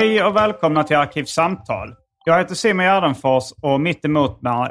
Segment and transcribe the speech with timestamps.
[0.00, 1.94] Hej och välkomna till Arkivsamtal.
[2.24, 4.70] Jag heter Simon Gärdenfors och mitt emot mig...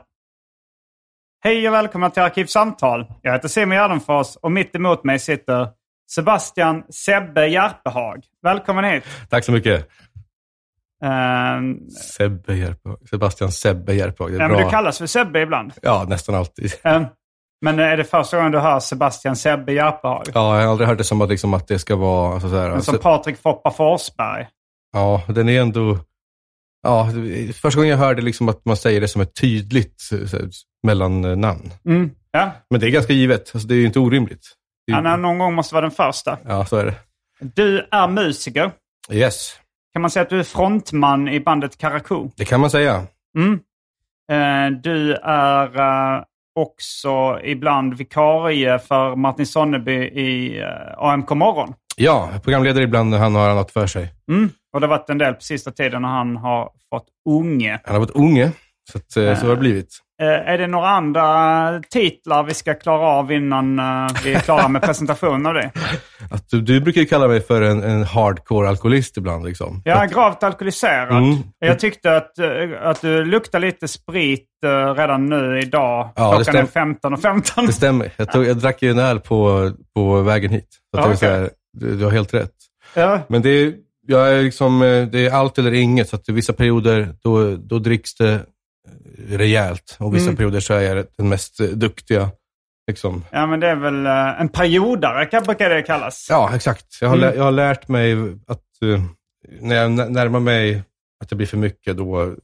[1.43, 3.05] Hej och välkomna till Arkivsamtal.
[3.21, 5.67] Jag heter Simon Gärdenfors och mitt emot mig sitter
[6.11, 8.23] Sebastian Sebbe Järpehag.
[8.43, 9.03] Välkommen hit.
[9.29, 9.87] Tack så mycket.
[11.03, 12.97] Uh, Sebbe Järpehag.
[13.09, 14.31] Sebastian Sebbe Järpehag.
[14.31, 14.57] Det är ja, bra.
[14.57, 15.73] men du kallas för Sebbe ibland.
[15.81, 16.73] Ja, nästan alltid.
[16.85, 17.07] Uh,
[17.61, 20.23] men är det första gången du hör Sebastian Sebbe Järpehag?
[20.33, 22.33] Ja, jag har aldrig hört det som att, liksom, att det ska vara...
[22.33, 24.47] Alltså, så här, Men som alltså, Patrik Foppa Forsberg.
[24.93, 25.97] Ja, den är ändå...
[26.83, 27.09] Ja,
[27.53, 30.09] första gången jag hörde liksom att man säger det som ett tydligt
[30.83, 31.73] mellannamn.
[31.85, 32.11] Mm.
[32.31, 33.51] Ja, Men det är ganska givet.
[33.53, 34.45] Alltså, det är ju inte orimligt.
[34.91, 36.37] Han är någon gång måste vara den första.
[36.47, 36.93] Ja, så är det.
[37.39, 38.71] Du är musiker.
[39.11, 39.55] Yes,
[39.93, 42.29] Kan man säga att du är frontman i bandet Karakou?
[42.35, 43.03] det kan man säga.
[43.37, 43.59] Mm.
[44.31, 45.79] Eh, du är
[46.17, 46.23] eh,
[46.55, 51.73] också ibland vikarie för Martin Sonneby i eh, AMK Morgon.
[51.95, 54.13] Ja, programledare ibland när han har annat för sig.
[54.31, 54.49] Mm.
[54.73, 57.79] Och det har varit en del på sista tiden när han har fått unge.
[57.85, 58.51] Han har varit unge,
[58.91, 59.97] så, att, eh, så har det blivit.
[60.21, 64.67] Eh, är det några andra titlar vi ska klara av innan eh, vi är klara
[64.67, 65.71] med presentationen av det?
[66.31, 69.45] Att du, du brukar ju kalla mig för en, en hardcore alkoholist ibland.
[69.45, 69.81] Liksom.
[69.85, 71.17] Jag är gravt alkoholiserad.
[71.23, 71.37] Mm.
[71.59, 72.47] Jag tyckte att, eh,
[72.83, 76.09] att du luktar lite sprit eh, redan nu idag.
[76.15, 77.13] Ja, Klockan är stäm- 15.15.
[77.13, 77.65] och 15.
[77.65, 78.11] Det stämmer.
[78.17, 80.67] Jag, tog, jag drack ju en öl på, på vägen hit.
[80.95, 81.29] Så Ja, okej.
[81.29, 82.51] här, du, du har helt rätt.
[82.93, 83.19] Ja.
[83.27, 83.73] Men det är,
[84.09, 86.09] jag är liksom, eh, det är allt eller inget.
[86.09, 88.41] Så att vissa perioder då, då dricks det eh,
[89.37, 89.95] rejält.
[89.99, 90.35] Och vissa Mm.
[90.35, 92.29] perioder så är jag den mest eh, duktiga.
[92.87, 93.23] Liksom.
[93.31, 94.05] ja, men det är väl
[94.41, 96.27] en periodare brukar det kallas.
[96.29, 96.85] Ja, exakt.
[97.01, 97.35] Jag har, Mm.
[97.35, 98.13] jag har lärt mig
[98.47, 98.63] att
[99.59, 100.83] när jag nä- närmar mig
[101.23, 102.35] att det blir för mycket, då,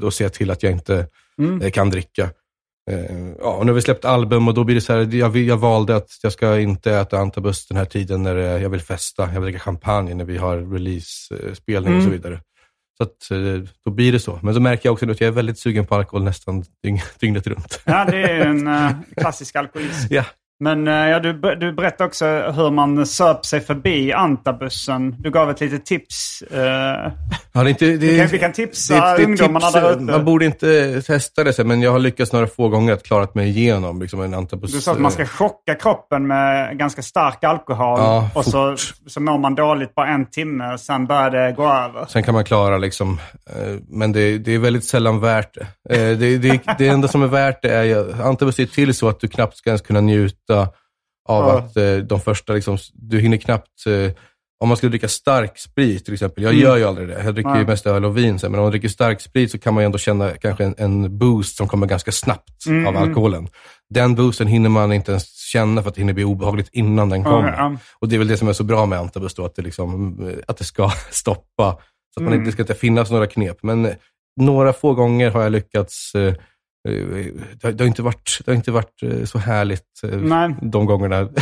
[0.00, 1.06] då ser jag till att jag inte
[1.38, 1.70] Mm.
[1.70, 2.28] kan dricka.
[2.90, 5.36] Eh, Ja, och nu har vi släppt album och då blir det så här, jag,
[5.36, 8.80] jag valde att jag ska inte äta antabus den här tiden när eh, jag vill
[8.80, 9.22] festa.
[9.22, 12.20] Jag vill dricka champagne när vi har release-spelning och så Mm.
[12.22, 12.40] vidare.
[12.96, 14.38] Så att, eh, då blir det så.
[14.42, 17.46] Men så märker jag också att jag är väldigt sugen på alkohol nästan dygn, dygnet
[17.46, 17.80] runt.
[17.84, 18.70] Ja, det är en
[19.16, 20.14] klassisk alkoholism.
[20.14, 20.24] Ja,
[20.62, 25.16] Men eh, ja, du, du berättade också hur man söp sig förbi antabussen.
[25.18, 26.42] Du gav ett litet tips.
[26.42, 27.12] eh,
[27.52, 30.02] ja inte, det, vi, kan, vi kan tipsa det det ungdomarna tips, där ute.
[30.02, 33.48] Man borde inte testa det, men jag har lyckats några få gånger att klara mig
[33.48, 34.72] igenom liksom, en antabus.
[34.72, 37.98] Du sa att man ska chocka kroppen med ganska stark alkohol.
[37.98, 38.76] Ja, och så,
[39.06, 42.06] så mår man dåligt på en timme och sen börjar det gå över.
[42.08, 45.66] Sen kan man klara liksom, eh, men det, det är väldigt sällan värt det.
[46.14, 46.60] Det, det.
[46.78, 49.70] Det enda som är värt det är, antabus är till så att du knappt ska
[49.70, 50.68] ens kunna njuta av
[51.48, 51.58] Ja.
[51.58, 54.12] att eh, de första, liksom, du hinner knappt, eh,
[54.62, 56.62] om man skulle dricka stark sprit till exempel, jag Mm.
[56.64, 57.60] gör ju aldrig det, jag dricker Nej.
[57.60, 59.86] ju mest öl och vin, men om man dricker stark sprit så kan man ju
[59.86, 63.08] ändå känna kanske en, en boost som kommer ganska snabbt Mm, av mm.
[63.08, 63.48] alkoholen.
[63.90, 67.24] Den boosten hinner man inte ens känna för att det hinner bli obehagligt innan den
[67.24, 67.48] kommer.
[67.48, 69.62] Ja, Och det är väl det som är så bra med antabus då, att det,
[69.62, 70.18] liksom,
[70.48, 71.76] att det ska stoppa.
[72.14, 72.38] Så att man Mm.
[72.38, 73.58] inte, det ska inte finnas några knep.
[73.62, 73.92] Men eh,
[74.40, 76.14] några få gånger har jag lyckats.
[76.14, 76.34] eh,
[76.84, 80.54] Det har, det har inte varit, det har inte varit eh, så härligt eh, Nej.
[80.62, 81.28] de gångerna.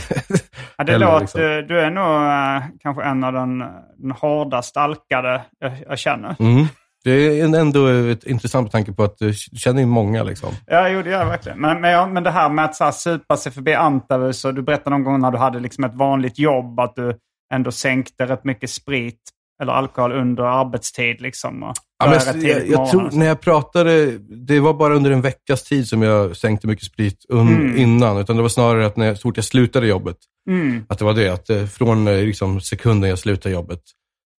[0.76, 1.40] Ja, det låter, liksom.
[1.40, 3.58] Du är nog eh, kanske en av den,
[3.96, 6.36] den hårdast alkade jag, jag känner.
[6.38, 6.66] Mm.
[7.04, 10.22] Det är ändå ett intressant med tanke på att du känner ju många.
[10.22, 10.54] Liksom.
[10.66, 11.60] Ja, jo, det gör jag verkligen.
[11.60, 14.62] Men, men, men det här med att så här, supa sig förbi Antabus och du
[14.62, 17.14] berättade någon gång när du hade liksom ett vanligt jobb att du
[17.54, 19.20] ändå sänkte rätt mycket sprit
[19.62, 21.20] eller alkohol under arbetstid.
[21.20, 21.62] Liksom.
[21.62, 21.74] Och,
[22.04, 25.88] Ja, men jag, jag, tror, när jag pratade, det var bara under en veckas tid
[25.88, 27.76] som jag sänkte mycket sprit un, Mm.
[27.76, 28.18] innan.
[28.18, 30.16] Utan det var snarare att när jag, så fort jag slutade jobbet,
[30.50, 30.84] Mm.
[30.88, 31.28] att det var det.
[31.28, 33.80] Att eh, från eh, liksom, sekunden jag slutade jobbet,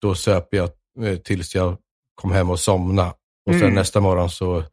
[0.01, 0.69] då söp jag
[1.03, 1.77] eh, tills jag
[2.15, 3.09] kom hem och somnade.
[3.49, 3.73] Och sen Mm.
[3.75, 4.63] nästa morgon så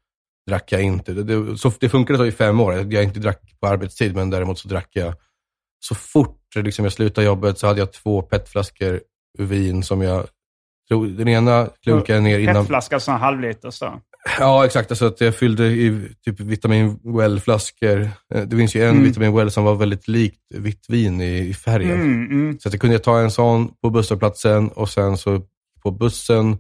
[0.51, 1.13] drack jag inte.
[1.13, 2.75] Det, det, så, det funkade så i fem år.
[2.93, 5.15] Jag inte drack på arbetstid, men däremot så drack jag
[5.81, 9.01] så fort liksom, jag slutade jobbet så hade jag två petflaskor
[9.39, 10.27] vin som jag
[10.89, 12.55] den ena klunkade ner innan.
[12.55, 14.01] Petflaska, sån här halvliter så.
[14.39, 14.91] Ja, exakt.
[14.91, 18.09] Alltså att jag fyllde i typ vitamin well-flaskor.
[18.35, 19.05] Eh, Det finns ju en Mm.
[19.05, 22.01] vitamin well som var väldigt likt vitt vin i, i färgen.
[22.01, 22.59] Mm, mm.
[22.61, 25.41] Så att jag kunde ta en sån på busshållplatsen och sen så
[25.83, 26.59] på bussen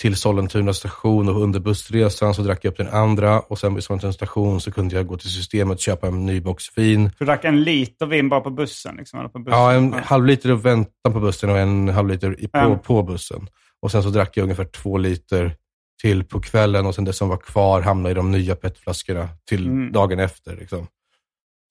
[0.00, 3.84] till Sollentuna station och under bussresan så drack jag upp den andra och sen vid
[3.84, 7.10] Sollentuna station så kunde jag gå till systemet och köpa en ny box vin.
[7.18, 8.96] Du drack en liter vin bara på bussen?
[8.96, 9.58] Liksom, eller på bussen.
[9.60, 12.78] Ja, en halv liter i väntan på bussen och en halv liter i, på, Ja.
[12.84, 13.46] på bussen.
[13.82, 15.54] Och sen så drack jag ungefär två liter
[16.02, 19.66] till på kvällen och sen det som var kvar hamnade i de nya petflaskorna till
[19.66, 19.92] Mm.
[19.92, 20.56] dagen efter.
[20.56, 20.86] Liksom.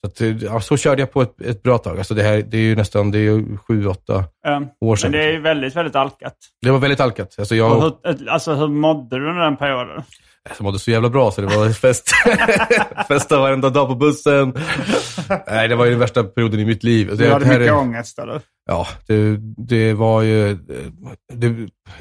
[0.02, 1.98] Så, att, ja, så körde jag på ett, ett bra tag.
[1.98, 4.62] Alltså det, här, det är ju nästan det är ju sju, åtta Ja.
[4.82, 5.12] år sedan.
[5.12, 6.36] Men det är ju väldigt, väldigt alkat.
[6.62, 7.36] Det var väldigt alkat.
[7.40, 10.04] Alltså jag, Och hur, alltså, hur mådde du under den perioden?
[10.58, 12.12] jag mådde så jävla bra så det var fest.
[13.08, 14.54] Festa varenda dag på bussen.
[15.48, 17.08] Nej, det var ju den värsta perioden i mitt liv.
[17.10, 18.42] Du Det, hade mycket är- ångest eller?
[18.66, 20.58] Ja, det, det var ju...
[21.34, 21.56] Det,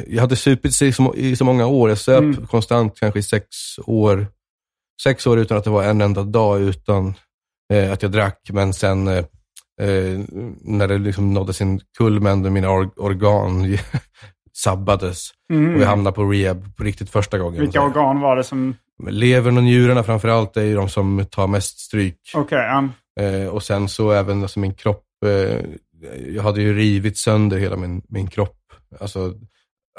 [0.07, 1.89] jag hade supit i så, i så många år.
[1.89, 2.47] Jag söp Mm.
[2.47, 3.47] konstant kanske i sex
[3.87, 4.27] år.
[5.03, 7.15] Sex år utan att det var en enda dag utan
[7.73, 8.41] eh, att jag drack.
[8.53, 9.17] Men sen eh,
[9.81, 10.21] eh,
[10.63, 13.79] när det liksom nådde sin kulmen, där mina or, organ
[14.57, 15.75] sabbades Mm.
[15.75, 17.61] och jag hamnade på rehab på riktigt första gången.
[17.61, 18.75] Vilka organ var det som...
[19.09, 22.21] Levern och njurarna framför allt är ju de som tar mest stryk.
[22.35, 22.89] Okej, ja.
[23.25, 25.61] Eh, och sen så även alltså min kropp, eh,
[26.29, 28.59] jag hade ju rivit sönder hela min, min kropp.
[29.01, 29.35] Alltså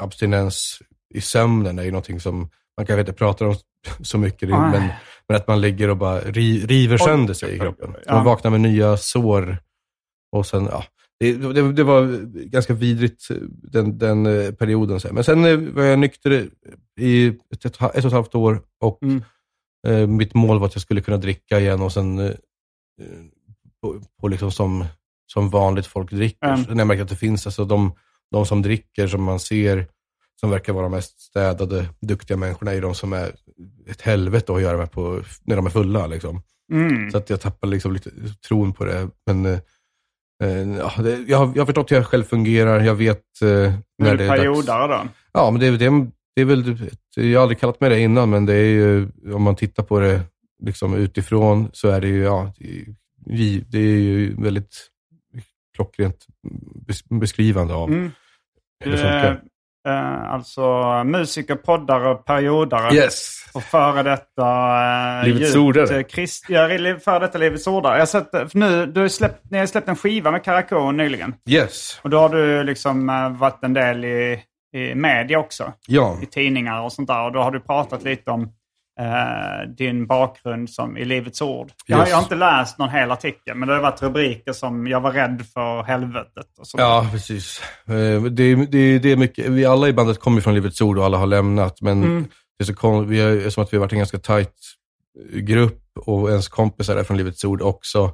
[0.02, 0.80] abstinens
[1.14, 2.38] i sömnen är ju någonting som
[2.78, 3.56] man kanske inte pratar om
[4.02, 4.60] så mycket, Nej.
[4.60, 4.90] men,
[5.28, 7.96] men att man ligger och bara ri, river sönder sig i kroppen.
[8.06, 8.14] Ja.
[8.16, 9.58] Man vaknar med nya sår
[10.32, 10.84] och sen, ja.
[11.20, 15.00] Det, det, det var ganska vidrigt den, den eh, perioden.
[15.12, 16.50] Men sen eh, var jag nykter
[17.00, 19.24] i ett, ett, och ett halvt år och Mm.
[19.88, 22.32] eh, mitt mål var att jag skulle kunna dricka igen och sen eh,
[23.82, 24.86] på, på liksom som,
[25.34, 26.48] som vanligt folk dricker.
[26.48, 26.62] Mm.
[26.62, 27.92] När jag märker att det finns alltså de,
[28.32, 29.88] de som dricker som man ser
[30.40, 33.32] som verkar vara mest städade, duktiga människorna är de som är
[33.88, 36.08] ett helvete att göra med på när de är fulla.
[36.08, 36.42] Liksom.
[36.72, 37.12] Mm.
[37.12, 38.10] Så att jag tappar liksom lite
[38.48, 39.10] tron på det.
[39.26, 39.60] Men eh,
[40.44, 42.80] eh, ja, det, jag, har, jag har förstått hur jag själv fungerar.
[42.80, 44.40] Jag vet eh, Är när du det är dags.
[44.40, 45.08] periodare då?
[45.34, 48.00] Ja, men det, är- det, är- det är väl, jag har aldrig kallat mig det
[48.00, 50.22] innan, men det är ju, om man tittar på det
[50.64, 54.76] liksom utifrån så är det ju, ja, det är, är ju väldigt
[55.76, 56.26] klockrent
[56.88, 58.12] bes- beskrivande av Mm.
[58.84, 59.44] hur det är funkar.
[59.88, 60.64] Eh, alltså
[61.04, 62.96] musiker, poddare, periodare.
[62.96, 63.36] Yes!
[63.54, 64.46] Och före detta...
[65.20, 65.98] Eh, Livets ordare.
[65.98, 66.68] eh, Krist, ja,
[67.04, 67.94] före detta Livets ordare.
[67.94, 70.98] Jag har sett, eh, nu, du har släppt, ni har släppt en skiva med Karakon
[70.98, 71.36] nyligen.
[71.50, 72.00] Yes!
[72.04, 74.40] Och då har du liksom eh, varit en del i,
[74.76, 75.74] i media också.
[75.88, 76.18] Ja.
[76.22, 77.24] I tidningar och sånt där.
[77.26, 78.54] Och då har du pratat lite om
[79.00, 81.72] eh, din bakgrund som i Livets ord.
[81.86, 84.88] Jag, har- jag har inte läst någon hel artikel, men det har varit rubriker som
[84.88, 86.82] “Jag var rädd för helvetet” och sånt.
[86.82, 87.62] Ja, precis.
[87.88, 91.06] Eh, Det, det, det är mycket, vi alla i bandet kommer från Livets Ord och
[91.06, 92.24] alla har lämnat, men Mm.
[92.58, 94.54] det är så kon, vi är som att vi har varit en ganska tajt
[95.34, 98.12] grupp och ens kompisar är från Livets Ord också,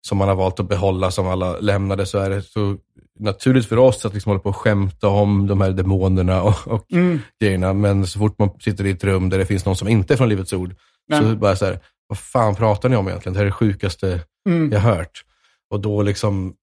[0.00, 2.76] som man har valt att behålla som alla lämnade, så är det så
[3.20, 6.92] naturligt för oss att liksom hålla på och skämta om de här demonerna och, och
[6.92, 7.18] Mm.
[7.40, 10.14] grejerna, men så fort man sitter i ett rum där det finns någon som inte
[10.14, 10.74] är från Livets Ord,
[11.16, 13.32] så Men- bara så här, vad fan pratar ni om egentligen?
[13.32, 14.72] Det här är det sjukaste Mm.
[14.72, 15.22] jag hört.
[15.70, 16.54] Och då liksom,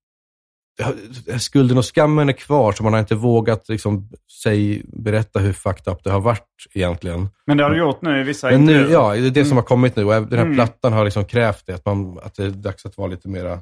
[1.38, 4.10] skulden och skammen är kvar, så man har inte vågat liksom,
[4.44, 7.30] säg, berätta hur fucked up det har varit egentligen.
[7.46, 9.58] Men det har du gjort nu i vissa Men nu, ja, det är det som
[9.58, 10.56] har kommit nu och den här Mm.
[10.56, 13.60] plattan har liksom krävt det, att, man, att det är dags att vara lite mera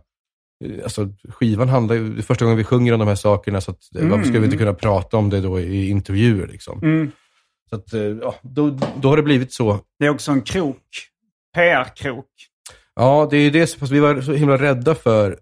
[0.83, 4.09] Alltså, skivan handlar ju, första gången vi sjunger om de här sakerna, så att, Mm.
[4.09, 6.47] varför ska vi inte kunna prata om det då i intervjuer?
[6.47, 6.79] Liksom?
[6.83, 7.11] Mm.
[7.69, 9.79] Så att, eh, ja, då, då har det blivit så.
[9.99, 10.81] Det är också en krok.
[11.55, 12.25] PR-krok.
[12.95, 15.39] Ja, det är ju det, fast vi var så himla rädda för,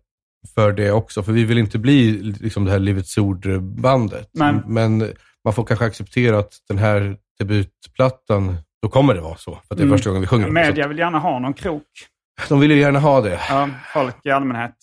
[0.55, 4.29] för det också, för vi vill inte bli liksom det här Livets Ord-bandet.
[4.65, 5.13] Men
[5.45, 9.77] man får kanske acceptera att den här debutplattan, då kommer det vara så, för att
[9.77, 9.97] det är Mm.
[9.97, 10.49] första gången vi sjunger.
[10.49, 11.83] Media vill gärna ha någon krok.
[12.49, 13.39] De vill ju gärna ha det.
[13.49, 14.73] Ja, folk i allmänhet.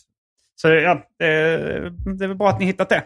[0.61, 3.02] Så ja, det, är väl bra att ni hittat det.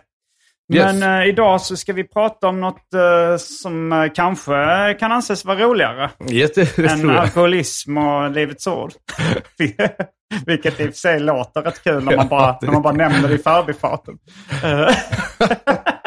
[0.74, 1.00] Yes.
[1.00, 4.54] Men eh, idag så ska vi prata om något eh, som eh, kanske
[5.00, 6.10] kan anses vara roligare
[6.54, 8.92] det än alkoholism och Livets ord.
[10.46, 13.28] Vilket i och för sig låter rätt kul när man bara, när man bara nämner
[13.28, 14.18] det i förbifarten.
[14.64, 14.96] Eh,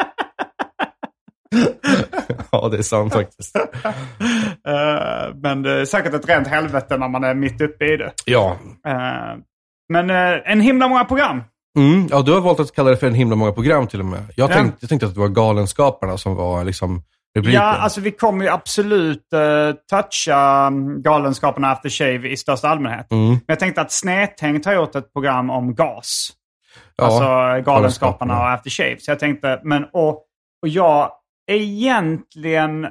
[2.52, 3.56] Ja, det är sant faktiskt.
[3.56, 8.12] Eh, men det är säkert ett rent helvete när man är mitt uppe i det.
[8.24, 8.56] Ja.
[9.94, 11.42] Eh, men eh, en himla många program.
[11.78, 14.06] Mm, ja, du har valt att kalla det för en himla många program till och
[14.06, 14.24] med.
[14.36, 14.54] Jag Ja.
[14.54, 17.02] tänkte, jag tänkte att det var Galenskaparna som var liksom
[17.36, 17.60] rubriken.
[17.62, 23.12] Ja, alltså vi kommer ju absolut uh, toucha um, Galenskaparna After Shave i största allmänhet.
[23.12, 23.28] Mm.
[23.28, 26.30] Men jag tänkte att Snedtänkt har gjort ett program om gas.
[26.96, 28.40] Ja, alltså Galenskaparna Galenskaparna.
[28.40, 28.96] och After Shave.
[29.00, 30.10] Så jag tänkte, men och,
[30.62, 31.10] och jag
[31.50, 32.86] är egentligen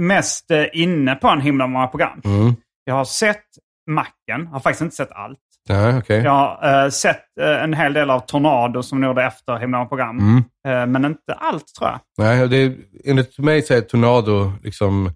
[0.00, 2.20] mest eh, inne på en himla många program.
[2.24, 2.54] Mm.
[2.84, 3.44] Jag har sett
[3.90, 5.38] Macken, har faktiskt inte sett allt.
[5.68, 6.22] Nej, okej.
[6.22, 9.86] Jag har eh, sett eh, en hel del av Tornado som de gjorde efter himla
[9.86, 10.18] program.
[10.18, 10.36] Mm.
[10.68, 12.00] Eh, men inte allt tror jag.
[12.18, 15.10] Nej, det är, enligt mig så är Tornado, liksom,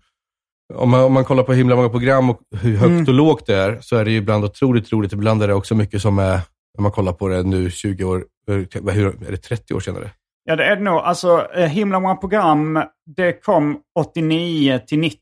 [0.75, 3.03] om man, om man kollar på himla många program och hur högt Mm.
[3.03, 5.13] och lågt det är, så är det ju ibland otroligt roligt.
[5.13, 6.41] Ibland är det också mycket som är,
[6.79, 10.11] när man kollar på det nu 20 år, hur, är det 30 år senare?
[10.45, 10.99] Ja, det är det nog.
[10.99, 12.83] Alltså, himla många program,
[13.17, 15.19] det kom 89 till 90.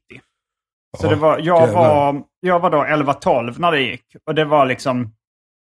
[1.01, 4.03] Så det var, jag, var, jag var då 11-12 när det gick.
[4.27, 5.13] Och det var liksom,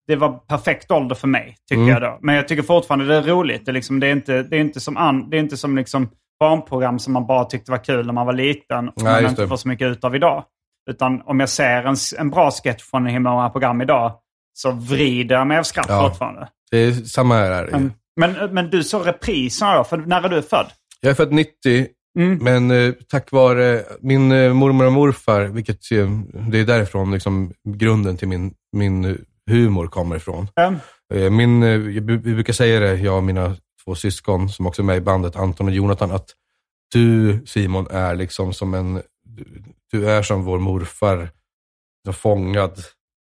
[0.07, 1.93] det var perfekt ålder för mig, tycker Mm.
[1.93, 2.19] jag då.
[2.23, 3.65] Men jag tycker fortfarande det är roligt.
[3.67, 5.77] Det är, liksom, det är inte, det är inte som, an, det är inte som
[5.77, 6.11] liksom
[6.41, 8.89] barnprogram som man bara tyckte var kul när man var liten.
[8.89, 9.49] Och Nej, man inte det.
[9.49, 10.45] får så mycket ut av idag.
[10.91, 14.13] Utan om jag ser en, en bra sketch från himla många program idag,
[14.53, 16.09] så vrider jag mig av skratt Ja.
[16.09, 16.49] fortfarande.
[16.71, 17.69] Det är samma här.
[17.73, 20.67] Men, men, men du såg reprisen då, för när är du född?
[21.01, 21.87] Jag är född 90,
[22.19, 22.39] Mm.
[22.45, 26.11] men eh, tack vare min eh, mormor och morfar, vilket eh,
[26.51, 29.19] det är därifrån liksom, grunden till min, min
[29.51, 30.49] humor kommer ifrån.
[30.55, 30.75] Ja.
[31.15, 34.87] Eh, Min, eh, vi brukar säga det, jag och mina två syskon som också är
[34.87, 36.31] med i bandet, Anton och Jonathan, att
[36.93, 39.03] du Simon är liksom som en,
[39.93, 41.31] du- är som vår morfar,
[42.13, 42.79] fångad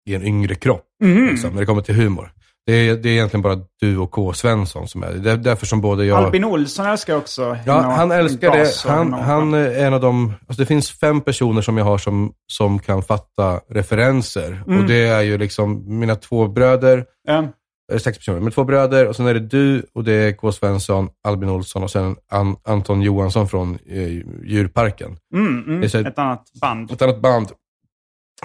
[0.09, 1.27] i en yngre kropp, Mhm.
[1.27, 2.33] liksom, när det kommer till humor.
[2.67, 4.33] Det är, det är egentligen bara du och K.
[4.33, 5.31] Svensson som är det.
[5.31, 6.25] Är därför som både jag...
[6.25, 8.91] Albin Olsson älskar också Ja, han älskar det.
[8.93, 12.33] Han, han är en av de, alltså det finns fem personer som jag har som,
[12.47, 14.63] som kan fatta referenser.
[14.67, 14.79] Mm.
[14.81, 17.05] Och det är ju liksom mina två bröder,
[17.91, 20.53] eller sex personer, men två bröder och sen är det du och det är K.
[20.53, 24.09] Svensson, Albin Olsson och sen An, Anton Johansson från eh,
[24.45, 25.17] djurparken.
[25.35, 25.83] Mm, mm.
[25.83, 26.91] Ett annat band.
[26.91, 27.49] Ett annat band,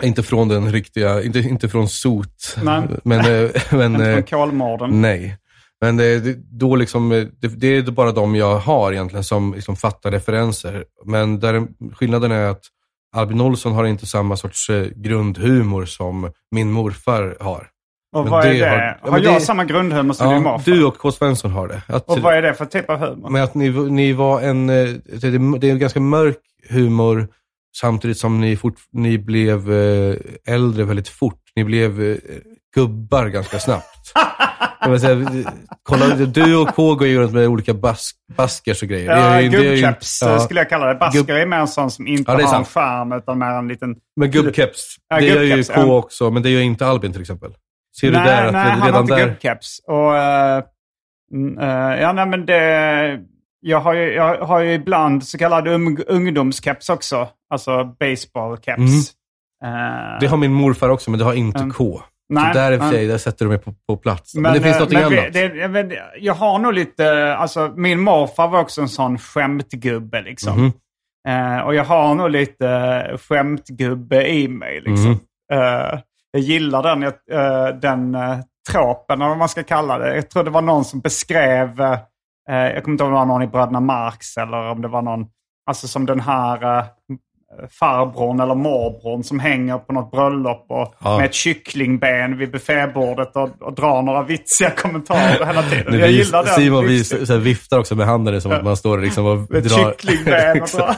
[0.01, 2.81] inte från den riktiga, inte, inte från Sot, Nej.
[3.03, 5.01] men, eh, men Inte eh, från Kolmården.
[5.01, 5.37] Nej.
[5.81, 9.53] Men det, det, då liksom, eh, det, det är bara de jag har egentligen som
[9.53, 10.83] liksom fattar referenser.
[11.05, 12.61] Men där, skillnaden är att
[13.15, 17.67] Albin Olsson har inte samma sorts eh, grundhumor som min morfar har.
[18.15, 20.51] Och men vad är det har- Har, ja, jag det- samma grundhumor som din Ja,
[20.51, 20.71] morfar?
[20.71, 21.11] du och K.
[21.11, 21.81] Svensson har det.
[21.87, 23.29] Att, Och vad är det för typ av humor?
[23.29, 24.75] Men att ni, ni var en, eh,
[25.05, 26.37] det, det det är en ganska mörk
[26.69, 27.27] humor
[27.79, 30.15] samtidigt som ni, fort, ni blev eh,
[30.47, 31.41] äldre väldigt fort.
[31.55, 32.17] Ni blev eh,
[32.75, 34.13] gubbar ganska snabbt.
[34.81, 35.51] Jag vill säga,
[35.83, 39.41] kolla, du och K går ju runt med olika bask, baskers och grejer.
[39.41, 40.39] Ja, gubbkeps ja.
[40.39, 40.95] skulle jag kalla det.
[40.95, 43.67] Basker Gubb- är mer en sån som inte Ja, har en skärm utan mer en
[43.67, 43.95] liten...
[44.15, 45.97] Men gubbkeps, Ja, det gör ju K ja.
[45.97, 47.51] också, men det gör inte Albin till exempel.
[47.99, 49.25] Ser du nej, där att nej, det han har redan inte där...
[49.25, 49.79] gubbkeps.
[49.87, 50.17] Och,
[51.33, 53.19] mm, eh, ja, nej, men det...
[53.59, 57.27] Jag har, ju, jag har ju ibland så kallad ung, ungdomskeps också.
[57.49, 59.11] Alltså baseballkeps.
[59.63, 61.71] Eh, Det har min morfar också, men det har inte Mm.
[61.73, 62.01] K.
[62.29, 62.95] Nej, så där i och för nej.
[62.95, 64.35] sig, där sätter du mig på, på plats.
[64.35, 65.33] Men, det finns eh, något men annat.
[65.33, 65.87] Det, jag, vet,
[66.19, 70.59] jag har nog lite, alltså min morfar var också en sån skämtgubbe liksom.
[70.61, 70.71] Mhm.
[71.27, 75.09] Eh, och jag har nog lite skämtgubbe i mig liksom.
[75.11, 75.19] Mhm.
[75.53, 75.99] Eh,
[76.31, 78.37] jag gillar den, uh, den uh,
[78.71, 80.15] tråpen, eller vad man ska kalla det.
[80.15, 81.81] Jag tror det var någon som beskrev,
[82.55, 85.01] jag kommer inte ihåg om det var någon i Bröderna Marx eller om det var
[85.01, 85.25] någon,
[85.69, 86.83] alltså som den här uh,
[87.79, 91.17] farbrorn eller morbrorn som hänger på något bröllop och Ja.
[91.17, 95.85] med ett kycklingben vid buffébordet och, och drar några vitsiga kommentarer hela tiden.
[95.93, 96.53] Nu Jag vis- gillar den.
[96.53, 99.91] Simon vis, viftar också med handen som att man står liksom och Med drar.
[99.91, 100.95] kycklingben och drar.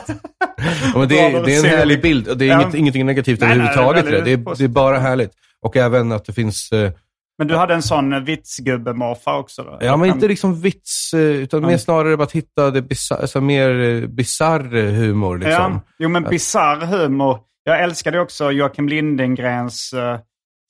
[0.96, 2.27] Ja, det, är, det är en härlig bild.
[2.27, 2.62] och Det är Ja.
[2.62, 4.06] inget, ingenting negativt Nej, nej, överhuvudtaget.
[4.06, 5.32] det är Det, det, är, det är bara härligt.
[5.62, 6.91] Och även att det finns, eh,
[7.39, 9.63] Men du hade en sån eh, vitsgubbe-morfar också?
[9.63, 9.77] Då?
[9.81, 11.77] ja men inte liksom vits, eh, utan mer Ja.
[11.77, 15.38] snarare bara att hitta det bizarr, alltså mer eh, bisarr humor.
[15.38, 15.72] Liksom.
[15.74, 17.39] Ja, jo men bisarr humor.
[17.63, 19.93] Jag älskade också Joakim Lindengrens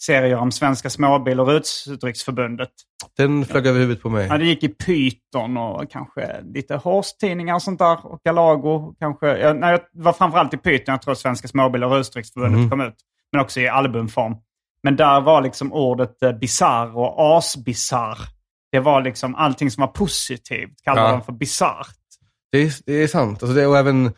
[0.01, 2.69] serier om Svenska Småbil och Rusdrycksförbundet.
[3.17, 4.27] Den flög över huvudet på mig.
[4.27, 8.05] Ja, det gick i Python och kanske lite Horse-tidningar och sånt där.
[8.05, 9.38] Och Galago kanske.
[9.38, 12.69] Ja, nej, det var framförallt i Python jag tror Svenska Småbil och Rusdrycksförbundet Mhm.
[12.69, 12.95] kom ut.
[13.31, 14.35] Men också i albumform.
[14.83, 18.17] Men där var liksom ordet uh, bisarr och asbisarr.
[18.71, 21.12] Det var liksom allting som var positivt kallade Ja.
[21.12, 21.95] de för bisarrt.
[22.51, 23.43] Det är, det är sant.
[23.43, 24.12] Alltså det, och även,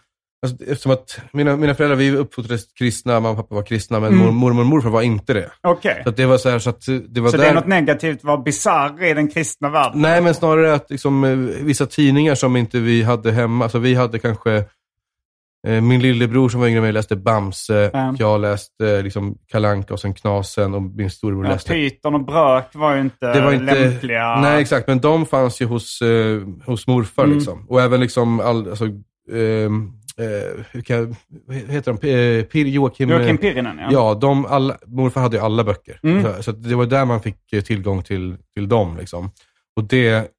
[0.45, 4.13] alltså, eftersom att mina, mina föräldrar, vi uppfostrades kristna, mamma och pappa var kristna, men
[4.13, 4.25] Mm.
[4.25, 5.51] mor, mormor och morfar var inte det.
[5.61, 6.01] Okej.
[6.03, 7.43] Så att det var så här, så att det var Så där...
[7.43, 10.01] det är något negativt att vara bisarr i den kristna världen?
[10.01, 13.95] Nej, men snarare att liksom, eh, vissa tidningar som inte vi hade hemma, alltså vi
[13.95, 14.63] hade kanske Eh,
[15.67, 17.89] Min lillebror som var yngre än mig läste Bamse.
[17.93, 18.15] Ja.
[18.19, 21.73] Jag läste liksom Kalanka och sen Knasen och min storebror Ja, läste...
[21.73, 23.75] Python och Brök var ju inte, Det var inte...
[23.89, 24.41] lämpliga.
[24.41, 24.87] Nej, exakt.
[24.87, 27.23] Men de fanns ju hos, eh, hos morfar.
[27.23, 27.37] Mm.
[27.37, 27.65] Liksom.
[27.69, 28.85] Och även liksom, all, alltså,
[29.31, 31.15] ehm, eh, hur kan,
[31.47, 32.07] vad heter de?
[32.39, 33.11] Eh, Pir, Joakim...
[33.11, 33.87] eh, Joakim Pirinen, ja.
[33.91, 35.99] Ja, de alla, morfar hade ju alla böcker.
[36.03, 36.23] Mm.
[36.23, 38.97] Så, så det var där man fick eh, tillgång till, till dem.
[38.97, 39.31] Liksom.
[39.75, 40.31] Och det,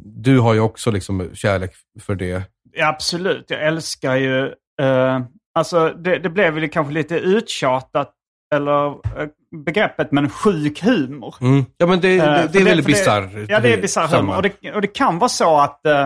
[0.00, 2.42] du har ju också liksom kärlek för det.
[2.76, 3.50] Ja, absolut.
[3.50, 4.46] Jag älskar ju...
[4.82, 5.20] eh,
[5.54, 8.12] alltså, det, det blev väl kanske lite uttjatat,
[8.54, 9.28] eller eh,
[9.64, 11.34] begreppet, men sjuk humor.
[11.40, 11.64] Mm.
[11.76, 13.46] Ja, men det, Eh, det, det för är väldigt bisarr.
[13.48, 14.36] Ja, det är bisarr humor.
[14.36, 16.04] Och det, och det kan vara så att eh,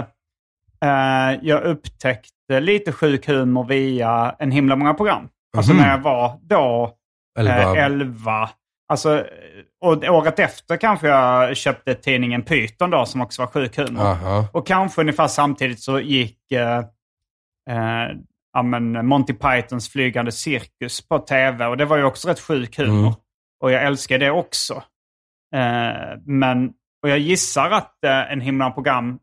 [0.84, 5.28] eh, jag upptäckte lite sjuk humor via en himla många program.
[5.56, 5.82] Alltså Mhm.
[5.82, 6.92] när jag var då
[7.38, 7.52] Elva.
[7.76, 8.50] eh, 11.
[8.88, 9.24] Alltså,
[9.80, 14.02] och året efter kanske jag köpte tidningen Python då, som också var sjuk humor.
[14.02, 14.48] Aha.
[14.52, 16.78] Och kanske ungefär samtidigt så gick eh,
[17.70, 18.08] eh,
[18.52, 21.66] ja, men Monty Pythons flygande cirkus på tv.
[21.66, 22.98] Och det var ju också rätt sjuk humor.
[22.98, 23.12] Mm.
[23.62, 24.74] Och jag älskar det också.
[25.54, 26.66] Eh, men,
[27.02, 29.18] och jag gissar att eh, en himla program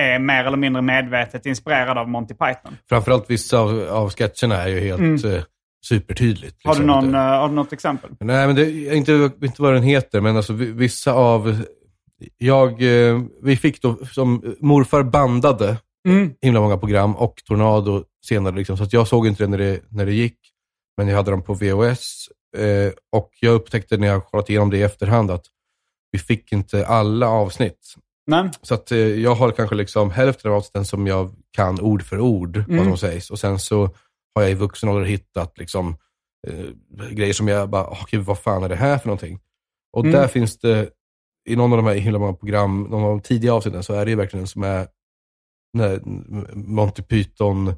[0.00, 2.76] är mer eller mindre medvetet inspirerad av Monty Python.
[2.88, 5.42] Framförallt vissa av, av sketcherna är ju helt eh,
[5.88, 6.64] supertydligt.
[6.64, 6.68] Mm.
[6.68, 6.86] Har, du liksom.
[7.10, 8.10] någon, eh, har du något exempel?
[8.20, 11.62] Nej, men det är inte, inte vad den heter, men alltså vi- vissa av...
[12.38, 15.76] Jag, eh, vi fick då, som morfar bandade
[16.08, 16.32] Mm.
[16.42, 18.54] himla många program och Tornado senare.
[18.56, 20.38] Liksom, så att jag såg inte det när, det när det gick,
[20.96, 22.28] men jag hade dem på VHS.
[22.56, 25.44] Eh, och jag upptäckte när jag kollat igenom det i efterhand att
[26.12, 27.94] vi fick inte alla avsnitt.
[28.26, 28.50] Nej?
[28.62, 32.20] Så att eh, jag har kanske liksom hälften av avsnitten som jag kan ord för
[32.20, 32.84] ord, vad Mm.
[32.84, 33.30] som sägs.
[33.30, 33.90] Och sen så
[34.36, 35.96] har jag i vuxen ålder hittat liksom,
[36.48, 39.40] eh, grejer som jag bara, oh, gud, vad fan är det här för någonting?
[39.92, 40.12] Och Mm.
[40.12, 40.90] där finns det,
[41.48, 44.04] i någon av de här himla många program, någon av de tidiga avsnitten, så är
[44.04, 44.88] det ju verkligen en som är
[45.74, 46.00] när
[46.54, 47.74] Monty Python,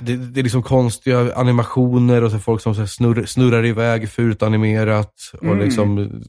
[0.00, 4.42] det, det är liksom konstiga animationer och så folk som så snurr, snurrar iväg fult
[4.42, 5.58] animerat och Mm.
[5.58, 6.22] liksom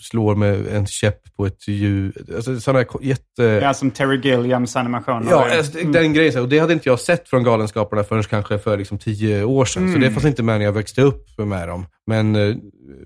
[0.00, 2.12] slår med en käpp på ett djur.
[2.36, 3.42] Alltså sådana jätte...
[3.42, 5.26] Ja, som Terry Gilliams animation.
[5.30, 6.32] Ja, alltså, den grejen.
[6.32, 9.64] så Och det hade inte jag sett från Galenskaparna förrän kanske för liksom tio år
[9.64, 9.82] sedan.
[9.82, 10.00] Så Mm.
[10.00, 11.86] det fanns inte med när jag växte upp med dem.
[12.06, 12.56] Men eh,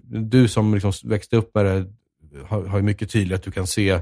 [0.05, 1.87] du som liksom växte upp med det
[2.49, 3.99] har, har ju mycket tydligt att du kan se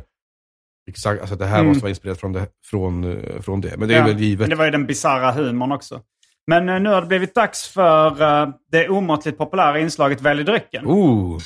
[0.89, 1.67] exakt, alltså det här Mm.
[1.69, 2.47] måste vara inspirerat från det.
[2.71, 3.77] Från, eh, från det.
[3.77, 4.41] Men det är Ja, väl givet.
[4.41, 6.01] men Det var ju den bisarra humorn också.
[6.47, 10.87] Men eh, nu har det blivit dags för eh, det omåttligt populära inslaget Välj drycken.
[10.87, 11.39] Oh,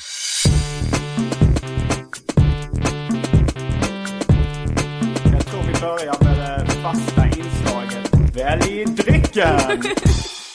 [8.51, 9.59] Välj drycken!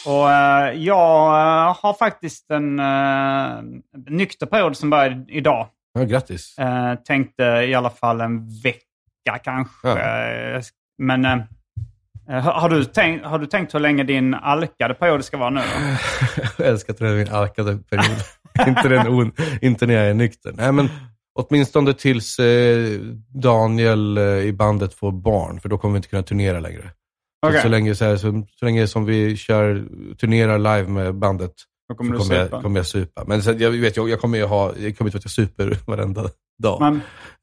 [0.07, 5.69] Och eh, jag eh, har faktiskt en uh, nykter period som börjar idag.
[5.95, 6.57] ja, grattis.
[6.61, 9.89] Uh, tänkte i alla fall en vecka kanske.
[9.89, 10.61] Ja.
[10.99, 11.25] Men
[12.43, 15.61] har, du tänkt, har du tänkt hur länge din alkade period ska vara nu?
[16.59, 18.19] Jag älskar att det är min alkade period.
[18.69, 19.33] inte, den on,
[19.63, 20.53] inte när jag är nykter.
[20.57, 20.89] Nej, men
[21.35, 22.41] åtminstone tills
[23.43, 26.91] Daniel i bandet får barn, för då kommer vi inte kunna turnera längre.
[27.44, 27.62] Så, Okej.
[27.62, 29.85] så, länge, så, här, så, så länge som vi kör,
[30.20, 31.53] turnerar live med bandet
[31.88, 33.25] Då kommer så du kommer jag, kommer jag supa.
[33.27, 35.79] Men så, jag vet, jag, jag kommer ju ha, jag kommer inte att jag super
[35.87, 36.22] varenda
[36.62, 36.81] dag.
[36.81, 36.94] Men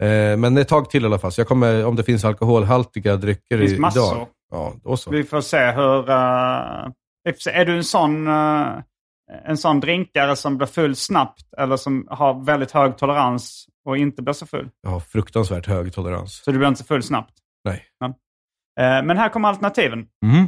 [0.09, 1.31] eh, men ett tag till i alla fall.
[1.31, 4.15] Så jag kommer, om det finns alkoholhaltiga drycker Det finns massor.
[4.15, 4.27] idag.
[4.51, 5.11] Ja, då så.
[5.11, 6.03] vi får se hur...
[7.37, 7.49] se.
[7.51, 8.67] är du en sån, eh,
[9.45, 14.21] en sån drinkare som blir full snabbt eller som har väldigt hög tolerans och inte
[14.21, 14.69] blir så full?
[14.81, 16.41] Jag har fruktansvärt hög tolerans.
[16.43, 17.33] Så du blir inte så full snabbt?
[17.63, 17.83] Nej.
[18.03, 18.11] Eh,
[18.77, 20.07] men här kommer alternativen.
[20.25, 20.47] Mm.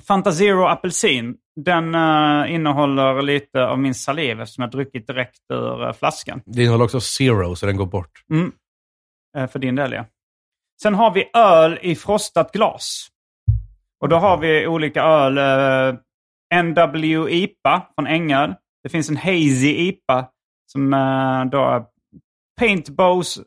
[0.00, 1.36] Fanta Zero apelsin.
[1.60, 6.42] Den eh, innehåller lite av min saliv eftersom jag druckit direkt ur eh, flaskan.
[6.46, 8.10] Det innehåller också zero, så den går bort.
[8.30, 8.52] Mm.
[9.36, 10.04] Eh, för din del, ja.
[10.82, 13.08] Sen har vi öl i frostat glas.
[14.00, 15.38] Och då har vi olika öl.
[15.38, 15.98] Eh,
[16.62, 18.54] NW IPA från Ängöl.
[18.82, 20.28] Det finns en Hazy IPA
[20.72, 21.84] som eh, då är
[22.60, 23.40] Paintbows...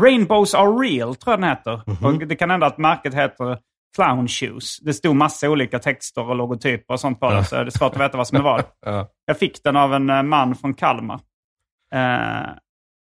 [0.00, 1.80] Rainbows are real, tror jag den heter.
[1.86, 2.04] Mhm.
[2.04, 3.58] Och det kan hända att märket heter
[3.96, 4.78] Clown Shoes.
[4.78, 7.92] Det stod massa olika texter och logotyper och sånt på den, så det är svårt
[7.94, 8.64] att veta vad som är vad.
[8.86, 9.08] Ja.
[9.26, 11.20] Jag fick den av en eh, man från Kalmar.
[11.94, 12.00] Eh,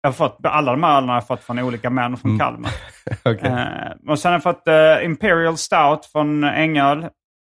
[0.03, 2.39] jag har fått, alla de här ölen har jag fått från olika män från Mm.
[2.39, 2.71] Kalmar.
[3.25, 3.51] Okej.
[3.51, 7.09] Eh, och sen har jag fått eh, Imperial Stout från Ängöl.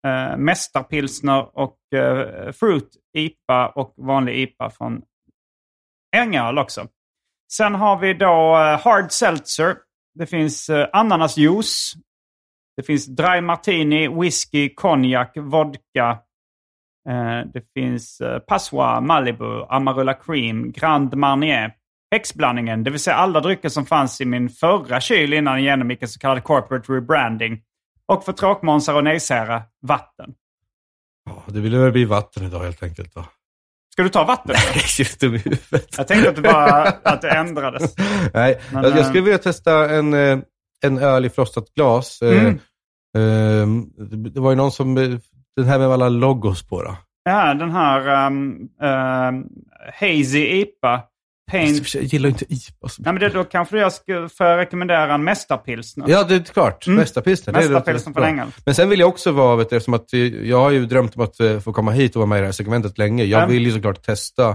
[0.08, 1.78] Uh, Mästarpilsner och
[2.60, 5.02] Fruit IPA och vanlig IPA från
[6.16, 6.88] Ängöl också.
[7.58, 9.76] Sen har vi då eh, Hard Seltzer.
[10.16, 11.94] Det finns eh, ananasjuice.
[12.78, 16.20] Det finns Dry Martini, whisky, konjak, vodka.
[17.10, 21.74] Eh, det finns Passoir Passoa, Malibu, Amarula Cream, Grand Marnier.
[22.12, 26.02] Häxblandningen, det vill säga alla drycker som fanns i min förra kyl innan jag genomgick
[26.02, 27.62] en så kallad corporate rebranding.
[28.06, 30.34] Och för tråkmånsar och nejsära, vatten.
[31.26, 33.16] Ja, det ville väl bli vatten idag helt enkelt.
[33.16, 33.26] Va?
[33.94, 34.56] Ska du ta vatten?
[35.00, 35.98] Just dum i huvudet.
[35.98, 37.96] Jag tänkte att det bara att det ändrades.
[38.34, 40.38] Nej, Men, jag, jag eh, skulle vilja testa en, eh,
[40.86, 42.22] en öl i frostat glas.
[42.22, 42.60] Eh, Mm.
[43.18, 45.10] eh, det- var ju någon som, eh,
[45.56, 46.96] den här med alla logos på då.
[47.24, 49.46] Ja, den här um, um,
[50.00, 51.02] Hazy IPA.
[51.52, 51.96] Paint.
[51.96, 52.88] Jag gillar inte IPA.
[53.00, 56.06] Nej, men det, då kanske jag ska får jag rekommendera en mästarpilsner.
[56.10, 56.88] Ja, det är klart.
[56.88, 57.00] Mm.
[57.00, 57.54] Mästarpilsner.
[57.54, 58.24] Mästarpilsner från.
[58.24, 58.52] England.
[58.66, 61.16] Men sen vill jag också vara, vet du, eftersom att eh, jag har ju drömt
[61.16, 63.24] om att eh, få komma hit och vara med i det här segmentet länge.
[63.24, 63.46] Jag Ja.
[63.46, 64.50] vill ju såklart testa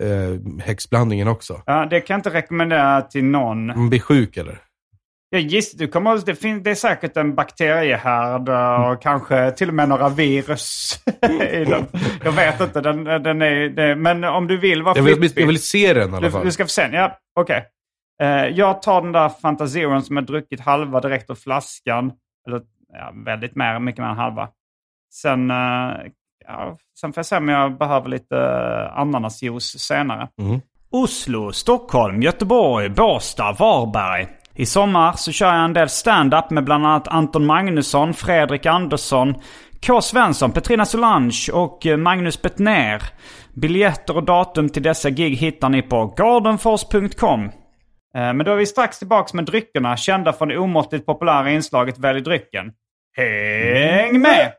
[0.00, 1.62] eh, häxblandningen också.
[1.66, 3.66] Ja, det kan jag inte rekommendera till någon.
[3.66, 4.58] Man blir sjuk eller?
[5.30, 9.74] Jag gissar, du kommer, det, fin, det är säkert en bakteriehärd och kanske till och
[9.74, 10.98] med några virus
[11.52, 11.86] i den.
[12.24, 15.40] Jag vet inte, den, den är, det, men om du vill vara Jag vill, flippig-
[15.40, 16.44] jag vill se den i alla Du, fall.
[16.44, 16.88] du ska få se.
[16.92, 17.64] Ja, okej.
[18.22, 22.12] Eh, jag tar den där Fanta Zeron som jag druckit halva direkt ur flaskan.
[22.48, 22.60] Eller
[22.92, 24.48] ja, väldigt mer, mycket mer än halva.
[25.14, 25.56] Sen, eh,
[26.46, 30.28] ja, sen får jag se om jag behöver lite uh, ananasjuice senare.
[30.40, 30.60] Mm.
[30.90, 34.28] Oslo, Stockholm, Göteborg, Båstad, Varberg.
[34.58, 39.34] I sommar så kör jag en del stand-up med bland annat Anton Magnusson, Fredrik Andersson,
[39.86, 40.00] K.
[40.00, 43.02] Svensson, Petrina Solange och eh, Magnus Bettner.
[43.54, 47.44] Biljetter och datum till dessa gig hittar ni på gardenfors.com.
[47.44, 47.50] Eh,
[48.12, 52.20] men då är vi strax tillbaka med dryckerna, kända från det omåttligt populära inslaget Välj
[52.20, 52.72] drycken.
[53.16, 54.52] Häng med!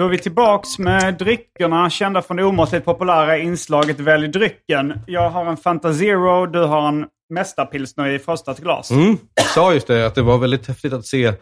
[0.00, 5.00] Då är vi tillbaks med dryckerna, kända från det omåttligt populära inslaget Välj drycken.
[5.06, 8.90] Jag har en Fanta Zero, du har en Mästarpilsner i frostat glas.
[8.90, 9.16] Mm.
[9.34, 11.34] Jag sa just det, att det var väldigt häftigt att se eh,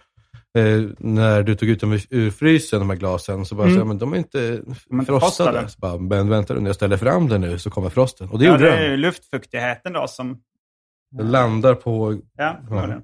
[0.99, 3.45] när du tog ut dem ur- frysen, de här glasen.
[3.47, 4.61] Så bara, så, här, men de är inte Mm.
[5.01, 5.21] är frostade.
[5.21, 5.69] frostade.
[5.69, 8.29] Så bara, men vänta nu, när jag ställer fram den nu så kommer frosten.
[8.31, 8.79] Och det Ja, gjorde det den.
[8.85, 10.39] är ju luftfuktigheten då som...
[11.11, 12.19] Den landar på...
[12.37, 13.01] Ja, det Ja.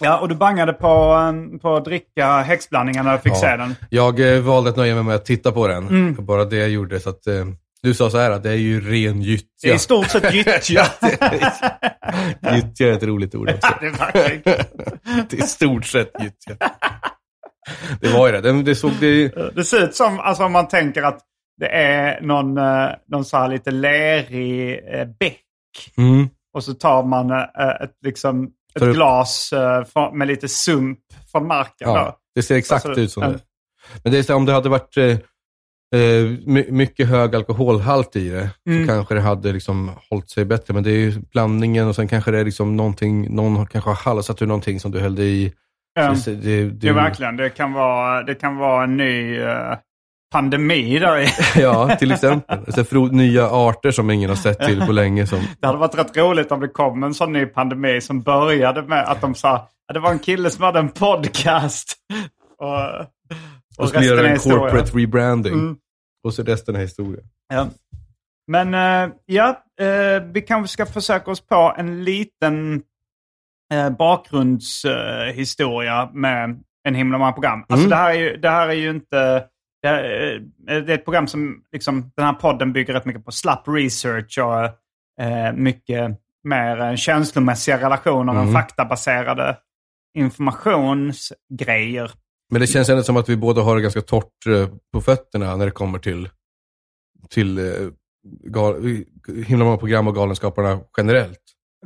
[0.00, 1.16] Ja, och du bangade på,
[1.62, 3.36] på att dricka häxblandningen när du fick Ja.
[3.36, 3.74] se den.
[3.90, 5.88] Jag eh, valde att nöja mig med att titta på den.
[5.88, 6.24] Mm.
[6.24, 7.00] Bara det jag gjorde.
[7.00, 7.44] Så att, eh,
[7.82, 9.74] du sa så här att det är ju ren Det är gyttja.
[9.74, 10.84] i stort sett gyttja.
[12.54, 13.74] gyttja är ett roligt ord också.
[13.80, 14.42] det är
[15.30, 16.68] det är i stort sett gyttja.
[18.00, 18.40] Det var ju det.
[18.52, 21.18] Det, det, såg, det Det ser ut som, alltså om man tänker att
[21.60, 24.80] det är någon, eh, någon så här lite lerig
[25.20, 25.38] bäck.
[25.96, 26.28] mm.
[26.54, 30.98] Och så tar man ett, liksom, ett upp- glas eh, med lite sump
[31.32, 31.90] från marken.
[31.90, 32.16] Ja, Då.
[32.34, 33.28] det ser exakt Alltså, ut som ja.
[33.28, 33.38] det.
[34.02, 35.04] Men det är så, om det hade varit eh,
[36.00, 38.86] eh, my, mycket hög alkoholhalt i det, Mm.
[38.86, 40.74] så kanske det hade liksom hållit sig bättre.
[40.74, 43.94] Men det är ju blandningen och sen kanske det är liksom någonting, någon kanske har
[43.96, 45.52] halsat ur någonting som du hällde i.
[46.24, 47.36] Så det, det, det, Ja, verkligen.
[47.36, 49.76] Det kan vara, det kan vara en ny eh,
[50.32, 51.28] pandemi där i.
[51.60, 52.72] Ja, till exempel.
[52.86, 55.26] Så nya arter som ingen har sett till på länge.
[55.26, 58.82] Som, Det hade varit rätt roligt om det kom en sån ny pandemi som började
[58.82, 61.94] med att de sa att det var en kille som hade en podcast.
[62.58, 62.78] Och,
[63.78, 65.52] och skulle göra en corporate rebranding.
[65.52, 65.76] Mm.
[66.24, 67.22] Och så resten är historia.
[67.54, 67.66] Ja.
[68.46, 69.48] Men eh, ja,
[69.80, 72.82] eh, vi kanske ska försöka oss på en liten
[73.72, 77.64] eh, bakgrundshistoria med en himla många program.
[77.68, 77.90] Alltså Mm.
[77.90, 79.44] det, här är ju, det här är ju inte...
[79.82, 80.40] Det, är, eh,
[80.82, 84.38] det är ett program som, liksom, den här podden bygger rätt mycket på slapp research
[84.38, 84.64] och
[85.24, 86.10] eh, mycket
[86.44, 88.52] mer eh, känslomässiga relationer än Mm.
[88.52, 89.56] faktabaserade
[90.18, 92.10] informationsgrejer.
[92.50, 95.56] Men det känns ändå som att vi båda har det ganska torrt eh, på fötterna
[95.56, 96.28] när det kommer till,
[97.30, 97.64] till eh,
[98.44, 99.02] gal,
[99.46, 101.38] himla många program och Galenskaparna generellt.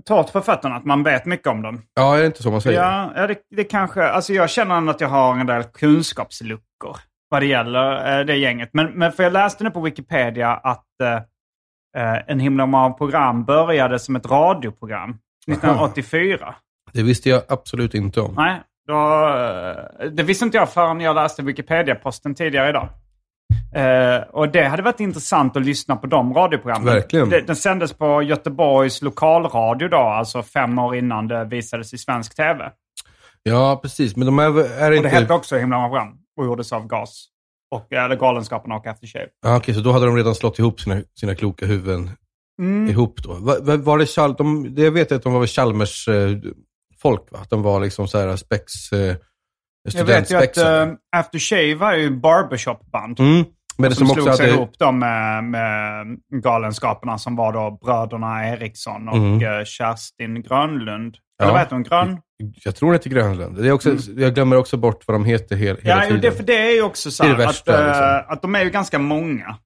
[0.05, 1.83] Torrt på fötterna, att man vet mycket om dem.
[1.95, 2.81] Ja, är det inte så man säger?
[3.17, 4.03] Ja, det, det kanske...
[4.03, 6.97] Alltså jag känner att jag har en del kunskapsluckor
[7.37, 8.71] vad det gäller eh, det gänget.
[8.73, 11.15] Men, men för jag läste nu på Wikipedia att eh,
[12.03, 15.11] eh, En himla många program började som ett radioprogram
[15.51, 16.55] 1984.
[16.93, 18.35] Det visste jag absolut inte om.
[18.37, 22.89] Nej, då, eh, det visste inte jag förrän jag läste Wikipedia-posten tidigare idag.
[23.75, 26.95] Eh, och det hade varit intressant att lyssna på de radioprogrammen.
[26.95, 27.29] Verkligen.
[27.31, 32.37] Det, den sändes på Göteborgs lokalradio då, alltså fem år innan det visades i svensk
[32.37, 32.71] tv.
[33.43, 34.17] Ja, precis.
[34.17, 35.09] Men de är, är Och det inte...
[35.09, 37.27] hette också Himla många program och gjordes av GAS.
[37.71, 39.29] Och, eller Galenskaparna och After Shave.
[39.47, 42.11] Ja, okej, så då hade de redan slått ihop sina, sina kloka huvuden
[42.61, 42.89] Mm.
[42.91, 43.33] ihop då.
[43.35, 46.31] Va, va, var det, Chal, de, det jag vet att de var väl Chalmers eh,
[47.03, 47.39] folk, va?
[47.39, 48.93] Att de var liksom så här spex...
[48.93, 49.17] Eh,
[49.95, 53.21] Jag vet ju att uh, After Shave var ju barbershop-band.
[53.21, 53.45] Mm.
[53.79, 54.59] Men som, som, slog sig hade...
[54.59, 56.07] ihop då med, med
[56.43, 59.43] Galenskaparna som var då bröderna Eriksson och Mm.
[59.59, 61.17] eh, Kerstin Grönlund.
[61.39, 61.45] Ja.
[61.45, 61.83] Eller vad heter hon?
[61.83, 62.21] Grön?
[62.65, 63.57] Jag tror det heter Grönlund.
[63.63, 66.03] Det är också, Jag glömmer också bort vad de heter hela, hela Mm.
[66.03, 66.21] Ja, tiden.
[66.21, 68.33] det, för det är ju också så här det att, värsta, eh, liksom.
[68.33, 69.57] att de är ju ganska många.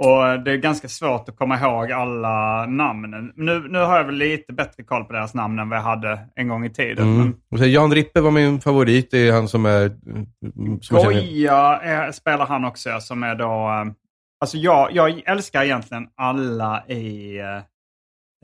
[0.00, 3.32] Och det är ganska svårt att komma ihåg alla namnen.
[3.36, 6.18] Nu, nu har jag väl lite bättre koll på deras namn än vad jag hade
[6.36, 7.14] en gång i tiden.
[7.14, 7.34] Mm.
[7.50, 9.10] Men Jan Rippe var min favorit.
[9.10, 9.80] Det är han som är...
[9.86, 13.44] mm, Som Goya är, spelar han också, ja, som är då...
[13.68, 13.92] eh,
[14.40, 17.38] Alltså jag, jag älskar egentligen alla i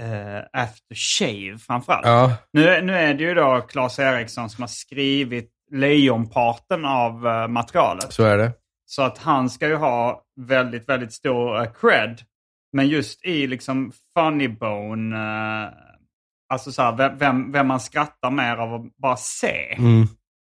[0.02, 2.06] uh, After Shave framförallt.
[2.06, 7.48] Ja, Nu, nu är det ju då Claes Eriksson som har skrivit lejonparten av eh,
[7.48, 8.12] materialet.
[8.12, 8.52] så är det.
[8.86, 12.20] Så att han ska ju ha väldigt, väldigt stor eh, cred.
[12.72, 15.72] Men just i liksom funny bone, eh,
[16.48, 19.74] alltså så här, vem- vem, man skrattar mer av att bara se.
[19.78, 20.06] Mm.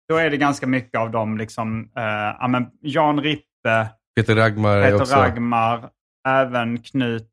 [0.09, 2.03] Då är det ganska mycket av dem, liksom, eh,
[2.41, 5.17] ja, men Jan Rippe, Peter Ragmar Peter.
[5.17, 5.91] Ragmar,
[6.29, 7.29] även Knut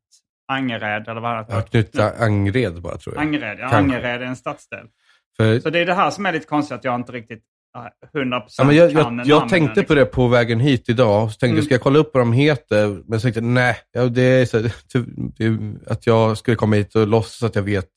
[0.50, 1.54] Angered, eller vad han heter.
[1.56, 3.22] Ja, Knut Angred bara, tror jag.
[3.22, 3.76] Angered, ja, Kanske.
[3.76, 4.86] Angered är en stadsdel.
[5.36, 7.42] För, Så det är det här som är lite konstigt, att jag inte riktigt
[8.14, 9.96] eh, 100% ja, men jag, jag, jag tänkte på liksom.
[9.96, 11.32] det på vägen hit idag.
[11.32, 11.64] Så tänkte Mm.
[11.64, 13.02] ska jag kolla upp vad de heter?
[13.08, 14.72] Men så tänkte jag, nej, ja, det är så, det
[15.86, 17.88] att jag skulle komma hit och låtsas att jag vet.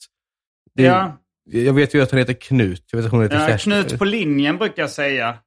[0.75, 1.17] Det, Ja.
[1.45, 2.83] Jag vet ju att han heter Knut.
[2.91, 3.73] Jag vet att hon heter Ja, Kerstin.
[3.73, 5.37] Knut på linjen brukar jag säga.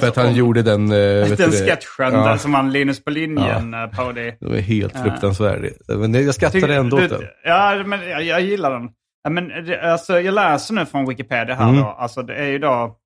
[0.00, 0.84] För att han gjorde den...
[0.92, 0.96] eh,
[1.28, 2.10] vet Den sketchen Ja.
[2.10, 3.90] där som han Linus på linjen ja.
[3.96, 4.36] på det.
[4.40, 5.02] Det var helt Ja.
[5.02, 5.72] fruktansvärd.
[5.88, 7.22] Men jag skrattade ändå åt den.
[7.44, 8.90] Ja, men jag, jag gillar den.
[9.28, 9.50] Men,
[9.82, 11.80] alltså, jag läser nu från Wikipedia här Mm.
[11.80, 11.86] då.
[11.86, 12.96] Alltså, det är ju då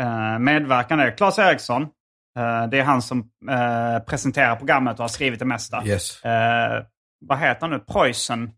[0.00, 1.10] eh, medverkande.
[1.10, 1.82] Claes Eriksson.
[2.38, 3.18] Eh, det är han som
[3.50, 5.82] eh, presenterar programmet och har skrivit det mesta.
[5.86, 6.24] Yes.
[6.24, 6.82] Eh,
[7.26, 7.78] vad heter han nu?
[7.78, 8.50] Preussen?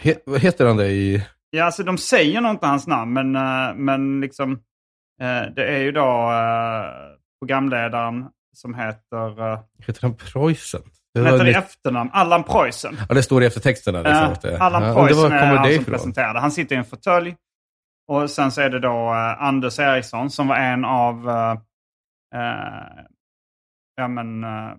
[0.00, 1.24] He, vad heter han det i...
[1.50, 4.58] Ja, alltså de säger nog inte hans namn, men, eh, men liksom eh,
[5.54, 9.40] det är ju då eh, programledaren som heter...
[9.52, 10.82] Uh, Heter han Preussen?
[11.14, 12.10] Var heter det efternamn?
[12.12, 12.96] Allan Preussen.
[13.08, 13.98] Ja, det står i eftertexterna.
[13.98, 16.38] Liksom, Ja, det- Allan ja, Preussen var, är han som presenterade.
[16.40, 17.36] Han sitter i en fåtölj.
[18.08, 21.50] Och sen så är det då eh, Anders Eriksson som var en av eh,
[22.34, 23.04] eh,
[23.96, 24.70] ja, men, eh,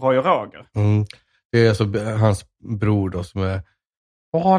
[0.00, 0.66] Roy och Roger.
[0.74, 1.04] Mm.
[1.52, 1.84] Det är alltså
[2.20, 2.44] hans
[2.80, 3.62] bror då som är...
[4.30, 4.58] Var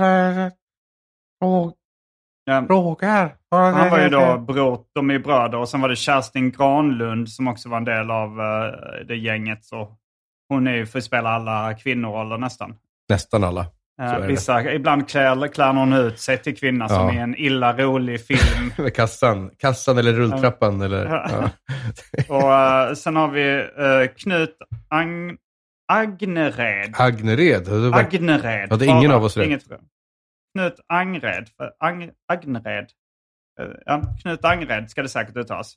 [2.45, 3.35] Ja, Roger?
[3.57, 5.57] Han var ju då bror, de är bröder.
[5.57, 9.65] Och sen var det Kerstin Granlund som också var en del av eh, det gänget.
[9.65, 9.97] Så
[10.49, 12.75] hon är ju för att spela alla kvinnoroller nästan.
[13.09, 13.65] Nästan alla.
[14.01, 17.13] Eh, vissa, ibland klär, klär någon ut sig till kvinna som Ja.
[17.13, 18.71] i en illa rolig film.
[18.77, 19.51] Med kassan.
[19.57, 21.05] Kassan eller rulltrappan eller...
[21.05, 21.49] Ja.
[22.35, 24.57] Och eh, sen har vi eh, Knut
[24.89, 25.37] Ang
[25.91, 26.93] Agnered.
[26.97, 27.67] Agnered.
[27.93, 28.71] Agnered.
[28.71, 29.47] Hade ingen Bara, av oss rätt.
[29.47, 29.63] Inget.
[30.57, 31.49] Knut Angred.
[31.57, 32.87] För Ang Agnered.
[33.59, 35.73] Eh, ja, Knut Angred ska det säkert uttalas.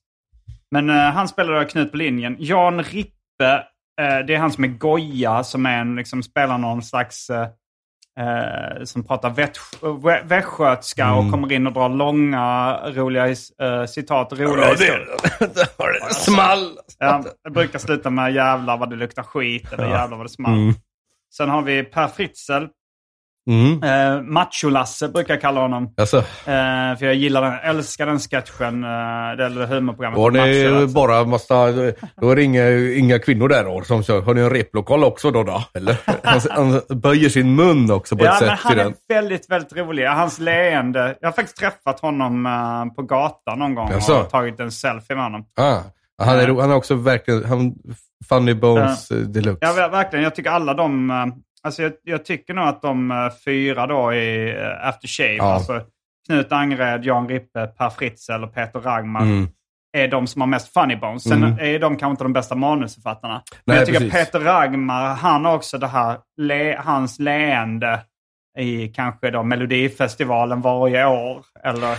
[0.71, 2.37] Men eh, han spelar då Knut på linjen.
[2.39, 3.55] Jan Rippe,
[4.01, 7.31] eh, det är han som är Goja, som är en, liksom, spelar någon slags...
[7.31, 7.49] eh,
[8.21, 9.31] eh, som pratar
[10.25, 11.19] västgötska Mm.
[11.19, 14.33] och kommer in och drar långa, roliga uh, citat.
[14.33, 15.09] Roliga historier.
[15.39, 16.15] det var det.
[16.15, 16.79] Small!
[16.99, 20.53] Ja, det brukar sluta med jävlar vad det luktar skit eller jävlar vad det small.
[20.55, 20.75] Mm.
[21.37, 22.65] Sen har vi Per Fritzl.
[23.51, 23.83] Mm.
[23.83, 25.95] Eh, Macho-Lasse brukar jag kalla honom.
[25.97, 28.85] Alltså, Eh, för jag gillar den, älskar den sketchen.
[28.85, 28.89] Eh,
[29.37, 30.33] det är humorprogrammet.
[30.35, 30.95] det Macho-Lasse.
[30.95, 31.55] bara massa...
[32.21, 34.21] Då är det inga, inga kvinnor där då som kör.
[34.23, 35.43] Har ni en replokal också då?
[35.43, 35.63] då?
[35.75, 35.97] Eller?
[36.25, 38.95] Han, han böjer sin mun också på Ja, ett men sätt han är den.
[39.09, 40.07] väldigt, väldigt rolig.
[40.07, 41.17] Hans leende.
[41.21, 44.21] Jag har faktiskt träffat honom eh, på gatan någon gång Jaså?
[44.21, 45.45] och tagit en selfie med honom.
[45.61, 45.79] Ah,
[46.23, 47.45] han, är, ro- han är också verkligen...
[47.45, 47.75] Han,
[48.29, 49.59] funny Bones eh, deluxe.
[49.61, 50.23] Ja, ver- verkligen.
[50.23, 51.11] Jag tycker alla de...
[51.67, 55.55] Alltså jag, jag tycker nog att de eh, fyra då i eh, After Shave, Ja.
[55.55, 55.81] alltså
[56.27, 59.49] Knut Angred, Jan Rippe, Per Fritzl och Peter Ragmar, Mm.
[59.97, 61.23] är de som har mest funny bones.
[61.23, 61.59] Sen Mm.
[61.59, 63.43] är de kanske inte de bästa manusförfattarna.
[63.51, 64.13] Men Nej, jag tycker precis.
[64.15, 68.01] Peter Ragmar, han har också det här, le, hans leende
[68.59, 71.45] i kanske då Melodifestivalen varje år.
[71.65, 71.97] Eller,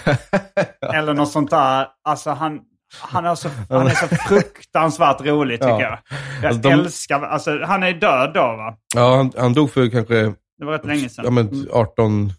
[0.96, 1.88] eller något sånt där.
[2.04, 2.62] Alltså han,
[3.02, 5.82] han, är så, han är så fruktansvärt rolig tycker Ja.
[5.82, 6.00] jag.
[6.42, 8.76] Jag Alltså, de- älskar, alltså han är död då va?
[8.96, 10.16] Ja, han, han dog för kanske
[10.58, 11.26] Det var rätt länge sedan.
[11.26, 12.32] ja, men 18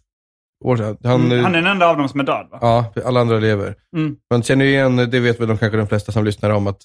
[0.65, 0.97] år sedan.
[1.05, 2.59] Han, Mm, han är den enda av dem som är död va?
[2.61, 3.75] Ja, alla andra lever.
[3.97, 4.17] Mm.
[4.31, 6.79] Man känner ju igen, det vet väl de, kanske de flesta som lyssnar om, att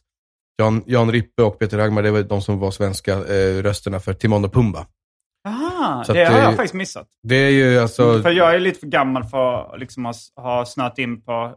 [0.57, 4.13] Jan, Jan Rippe och Peter Ragmar, det var de som var svenska eh, rösterna för
[4.13, 4.85] Timon och Pumba.
[5.47, 7.07] Aha, det att har det- jag faktiskt missat.
[7.27, 8.21] Det är ju alltså...
[8.21, 11.55] För jag är lite för gammal för att liksom ha, ha snöat in på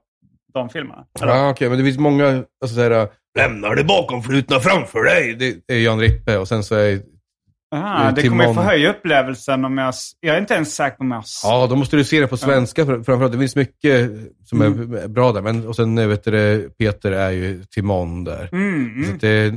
[0.61, 1.05] de filmerna.
[1.21, 2.27] Ja, okej, men det finns många,
[2.63, 5.35] alltså såhär, lämna det bakomflutna framför dig.
[5.67, 7.01] Det är Jan Rippe och sen så är,
[7.75, 9.95] Aha, det kommer ju förhöja upplevelsen om jag...
[10.21, 11.25] Jag är inte ens säker på om jag...
[11.43, 13.33] ja, då måste du se det på svenska fr- framförallt.
[13.33, 14.11] Det finns mycket
[14.45, 18.49] som är bra där, men och sen vet du, det, Peter är ju Timon där.
[18.53, 19.15] Mm, Så mm.
[19.15, 19.55] att det,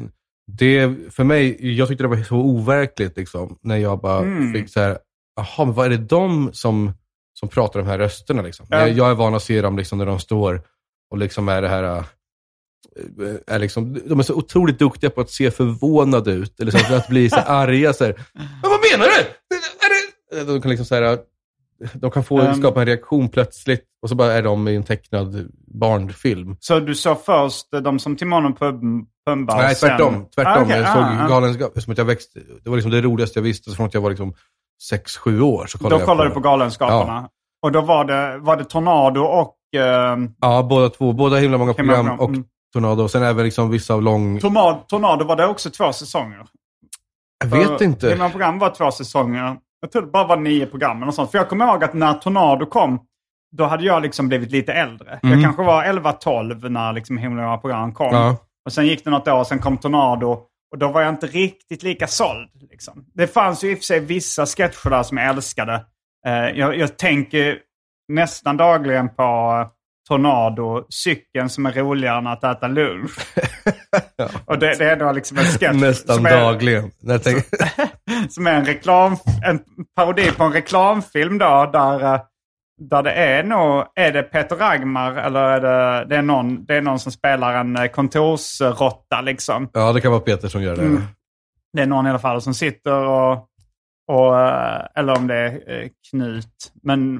[0.51, 4.53] det, för mig, jag tyckte det var så overkligt liksom, när jag bara Mm.
[4.53, 4.97] fick så här,
[5.35, 6.91] jaha, men vad är det de som,
[7.39, 8.41] som pratar de här rösterna.
[8.41, 8.65] Liksom.
[8.69, 8.79] Ja.
[8.79, 10.61] Jag, jag är van att se dem liksom, när de står
[11.11, 11.83] och liksom är det här...
[11.83, 12.03] äh,
[13.47, 17.07] Är liksom, de är så otroligt duktiga på att se förvånade ut, eller så att,
[17.07, 17.93] bli så här arga.
[17.93, 19.21] Så här, Men vad menar du?
[20.35, 20.53] Är det?
[20.53, 21.17] De kan liksom så här,
[21.93, 22.53] de kan få Ehm.
[22.55, 26.55] skapa en reaktion plötsligt och så bara är de i en tecknad barnfilm.
[26.59, 29.55] Så du såg först de som Timon och Pum- Pumba?
[29.57, 30.25] Nej, sen- tvärtom.
[30.35, 30.53] tvärtom.
[30.53, 31.27] Ah, okej, jag såg ah, ah.
[31.27, 32.39] Galenskap, som att jag växte.
[32.63, 34.33] Det var liksom det roligaste jag visste, från att jag var liksom
[34.91, 35.65] 6-7 år.
[35.65, 37.29] Så kollade Då jag kollade du på Galenskaparna.
[37.61, 39.55] Och då var det, var det Tornado och...
[39.77, 41.13] Eh, Ja, båda två.
[41.13, 42.17] Båda himla många program bra.
[42.17, 42.43] och Mm.
[42.73, 43.03] Tornado.
[43.03, 44.39] Och sen även liksom vissa av lång...
[44.39, 46.45] Tornado, Tornado var det också två säsonger.
[47.39, 48.09] Jag vet För inte.
[48.09, 49.57] Himla program var två säsonger.
[49.81, 51.31] Jag tror det bara var nio program och sånt.
[51.31, 52.99] För jag kommer ihåg att när Tornado kom,
[53.57, 55.19] då hade jag liksom blivit lite äldre.
[55.21, 58.13] Jag kanske var 11-12 när liksom Himla många program kom.
[58.15, 58.37] Ja.
[58.65, 60.27] Och sen gick det något år, sen kom Tornado.
[60.71, 62.49] Och då var jag inte riktigt lika såld.
[62.71, 63.05] Liksom.
[63.13, 65.85] Det fanns ju i och för sig vissa sketcher där som jag älskade.
[66.27, 67.57] Eh, jag, jag tänker
[68.09, 69.65] nästan dagligen på
[70.09, 73.11] Tornado, cykeln som är roligare än att äta lunch.
[74.45, 75.81] Och det, det är då liksom en sketch.
[75.81, 76.91] Nästan som är, dagligen.
[77.23, 77.43] Tänker,
[78.29, 79.59] Som är en, reklam, en
[79.95, 82.21] parodi på en reklamfilm då, där, eh,
[82.79, 86.75] där det är nog, är det Peter Ragmar eller är det, det, är någon, det
[86.75, 89.69] är någon som spelar en eh, kontorsrotta liksom.
[89.73, 90.81] ja, det kan vara Peter som gör det.
[90.81, 91.03] Mm.
[91.73, 93.47] Det är någon i alla fall som sitter och,
[94.07, 96.71] och eh, eller om det är Knut.
[96.83, 97.19] Men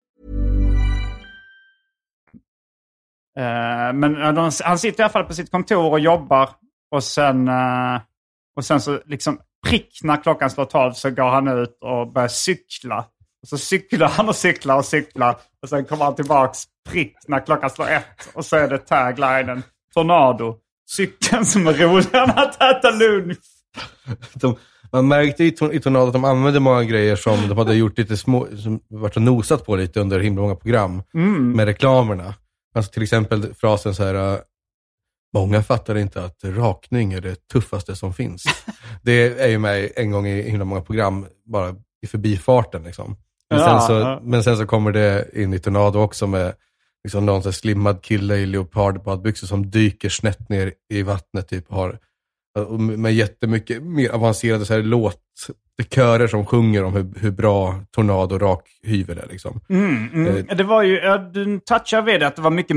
[3.93, 6.49] men eh, de, han sitter i alla fall på sitt kontor och jobbar.
[6.91, 8.01] Och sen, eh,
[8.55, 12.27] och sen så liksom prick när klockan slår tolv så går han ut och börjar
[12.27, 13.05] cykla.
[13.41, 15.35] Och så cyklar han och cyklar och cyklar.
[15.61, 18.29] Och sen kommer han tillbaks prick när klockan slår ett.
[18.33, 19.63] Och så är det taglinen
[19.93, 20.55] Tornado.
[20.89, 23.37] Cykeln som är roligare än att äta lunch.
[24.33, 24.55] De,
[24.91, 28.17] man märkte i, i Tornado att de använde många grejer som de hade gjort lite
[28.17, 31.03] små, som varit och nosat på lite under himla många program
[31.55, 32.33] med reklamerna.
[32.75, 34.39] Alltså till exempel frasen så här, äh,
[35.33, 38.43] många fattar inte att rakning är det tuffaste som finns.
[39.01, 43.17] det är ju med en gång i himla många program, bara i förbifarten liksom.
[43.49, 44.19] Men, Ja, sen, så, ja.
[44.23, 46.53] men sen så kommer det in i Tornado också med
[47.03, 51.99] liksom någon så slimmad kille i leopardbadbyxor som dyker snett ner i vattnet, typ har
[52.79, 59.17] med jättemycket mer avancerade så här låtkörer som sjunger om hur, hur bra Tornado rakhyvel
[59.17, 59.27] är.
[59.31, 59.61] Liksom.
[59.69, 60.45] Mm, mm.
[60.57, 62.75] Det var ju, ja, du touchar vid att det var mycket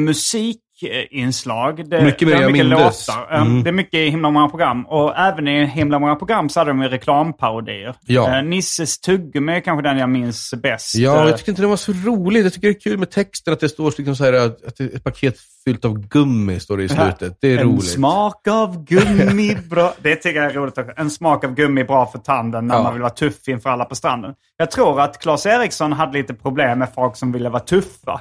[0.82, 1.88] musikinslag.
[1.90, 3.32] Det, Mycket mer det jag mycket låtar.
[3.34, 3.62] Eh, Mm.
[3.62, 4.86] Det är mycket i himla många program.
[4.86, 7.94] Och även i himla många program så hade de ju reklamparodier.
[8.06, 8.36] Ja.
[8.38, 10.94] Eh, Nisses tuggummi är kanske den jag minns bäst.
[10.94, 12.44] Ja, Eh, jag tycker inte det var så roligt.
[12.44, 14.32] Jag tycker det är kul med texten, att det står liksom så här,
[14.66, 17.38] att är ett paket fyllt av gummi, står det i slutet.
[17.40, 17.84] Det är en roligt.
[17.90, 19.94] smak av gummi bra.
[20.02, 20.92] Det tycker jag är roligt också.
[20.96, 22.82] En smak av gummi bra för tanden när Ja.
[22.82, 24.34] man vill vara tuff inför alla på stranden.
[24.56, 28.20] Jag tror att Claes Eriksson hade lite problem med folk som ville vara tuffa.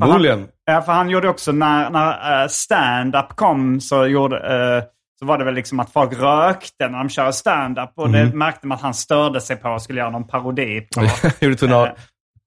[0.00, 0.48] Förmodligen.
[0.64, 4.84] Ja, för han gjorde också när, när uh, stand-up kom så, gjorde, eh,
[5.18, 7.90] så var det väl liksom att folk rökte när de körde stand-up.
[7.96, 11.02] Och det märkte man att han störde sig på och skulle göra någon parodi på.
[11.40, 11.92] Gjorde tornado.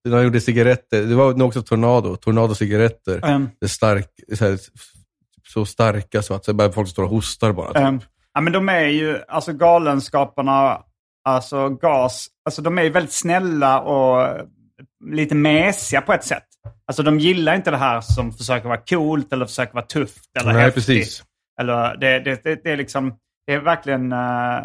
[0.09, 1.01] De gjorde cigaretter.
[1.01, 2.15] Det var nog också Tornado.
[2.15, 3.25] Tornado-cigaretter.
[3.25, 4.59] Ehm, Det stark, så, här,
[5.53, 7.67] så starka så att så bara folk står och hostar bara.
[7.67, 7.77] typ.
[7.77, 7.99] ehm,
[8.33, 10.81] ja, men de är ju, alltså Galenskaparna,
[11.25, 14.37] alltså gas, alltså de är ju väldigt snälla och
[15.05, 16.43] lite mesiga på ett sätt.
[16.87, 20.53] Alltså de gillar inte det här som försöker vara coolt eller försöker vara tufft eller
[20.53, 20.85] Nej, häftigt.
[20.85, 21.23] precis.
[21.61, 23.13] Eller det, det, det, det är liksom,
[23.47, 24.59] det är verkligen uh,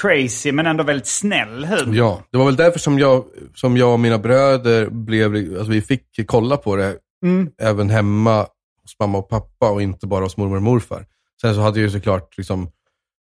[0.00, 1.96] crazy men ändå väldigt snäll humor.
[1.96, 5.82] Ja, det var väl därför som jag, som jag och mina bröder blev, alltså vi
[5.82, 7.50] fick kolla på det Mm.
[7.62, 8.40] även hemma
[8.82, 11.06] hos mamma och pappa och inte bara hos mormor och morfar.
[11.40, 12.70] Sen så hade ju såklart liksom,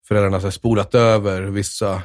[0.08, 2.02] föräldrarna så spolat över vissa,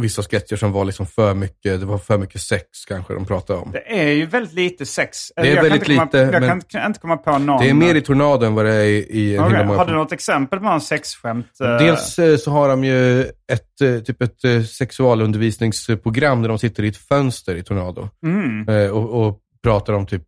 [0.00, 3.58] vissa sketcher som var liksom för mycket, det var för mycket sex kanske de pratade
[3.58, 3.72] om.
[3.72, 5.18] Det är ju väldigt lite sex.
[5.36, 7.62] Det är jag kan väldigt komma, lite, Jag kan inte- inte komma på någon.
[7.62, 10.12] Det är mer i Tornado än vad det är i, i många Har du något
[10.12, 11.46] exempel på någon sexskämt?
[11.60, 11.76] eh?
[11.78, 16.88] Dels eh, så har de ju ett, eh, typ ett sexualundervisningsprogram där de sitter i
[16.88, 18.92] ett fönster i Tornado Mm.
[18.92, 20.22] och, och pratar om typ...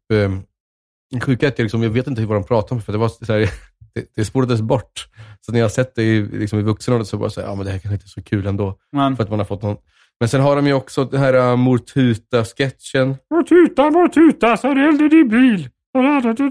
[1.22, 3.08] Sjuka är att jag, liksom, jag vet inte vad de pratar om för det var
[3.08, 3.50] så här,
[3.96, 5.06] det, det spolades bort.
[5.40, 7.54] Så när jag har sett det i, liksom, i vuxen så bara så här, ja
[7.54, 8.78] men det här kanske inte är så kul ändå.
[8.92, 9.76] Men, För att man har fått någon...
[10.20, 13.16] Men sen har de ju också den här uh, Mor Tuta-sketchen.
[13.30, 15.68] Mor tuta, mor tuta, så det din bil.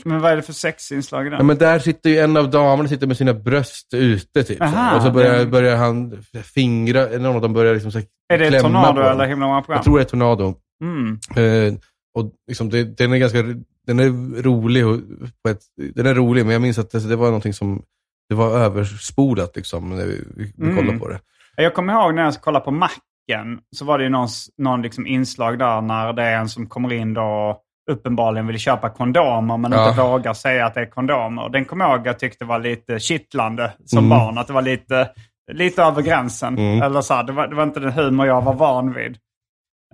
[0.05, 1.37] Men vad är det för sexinslag i den?
[1.37, 4.57] Ja, men där sitter ju en av damerna sitter med sina bröst ute typ.
[4.57, 4.63] så.
[4.63, 6.23] Aha, och så börjar, det- börjar han
[6.55, 9.27] fingra, någon av dem börjar liksom så här, är det Tornado eller.
[9.27, 9.77] Himla många program?
[9.77, 10.55] Jag tror det är Tornado.
[10.81, 11.19] Mm.
[11.35, 11.79] Eh,
[12.17, 13.43] och liksom det, den är ganska
[13.87, 14.99] den är rolig, och,
[15.43, 15.61] på ett,
[15.95, 17.81] den är rolig, men jag minns att det, det var någonting som
[18.29, 20.75] det var överspolat liksom, när vi, vi Mm.
[20.75, 21.19] kollade på det.
[21.57, 24.27] Jag kommer ihåg när jag kollade på Macken, så var det ju någon,
[24.57, 27.61] någon liksom inslag där när det är en som kommer in då och
[27.91, 29.89] uppenbarligen vill köpa kondomer men Ja.
[29.89, 31.49] inte vågar säga att det är kondomer.
[31.49, 34.09] Den kommer jag ihåg jag tyckte var lite kittlande som Mm.
[34.09, 34.37] barn.
[34.37, 35.09] Att det var lite,
[35.51, 36.57] lite över gränsen.
[36.57, 36.81] Mm.
[36.81, 39.17] Eller så här, det, var, det var inte den humor jag var van vid.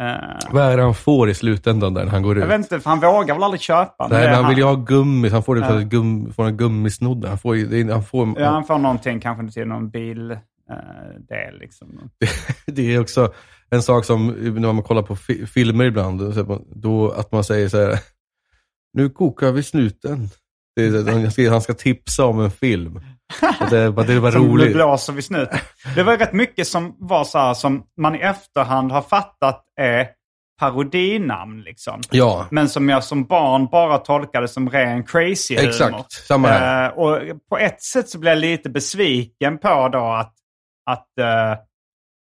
[0.02, 2.42] Eh, Vad är det han får i slutändan där när han går ut?
[2.42, 4.08] jag vet inte, för han vågar väl aldrig köpa.
[4.08, 5.80] Nej, det men han vill ju ha gummi, så han får, det för Ja.
[5.80, 7.26] att gum, får en gummisnodd.
[7.26, 10.32] Han får, det han får, Ja, han får någonting kanske till någon bil.
[10.32, 10.38] eh,
[11.30, 11.88] del liksom.
[12.66, 13.34] det är också
[13.70, 16.22] en sak som när man kollar på fi, filmer ibland,
[16.76, 18.00] då att man säger så här,
[18.94, 20.30] nu kokar vi snuten.
[20.76, 23.00] Det är, han, ska, han ska tipsa om en film.
[23.62, 24.74] Och det, det var Som roligt.
[24.74, 25.60] blåser vid snuten.
[25.96, 30.08] Det var rätt mycket som var så här som man i efterhand har fattat är
[30.60, 31.62] parodinamn.
[31.62, 32.02] Liksom.
[32.12, 35.70] Ja, Men som jag som barn bara tolkade som ren crazy humor.
[35.70, 36.12] exakt.
[36.12, 36.86] Samma här.
[36.86, 37.20] Eh, och
[37.50, 40.34] på ett sätt så blev jag lite besviken på då att,
[40.90, 41.60] att, eh,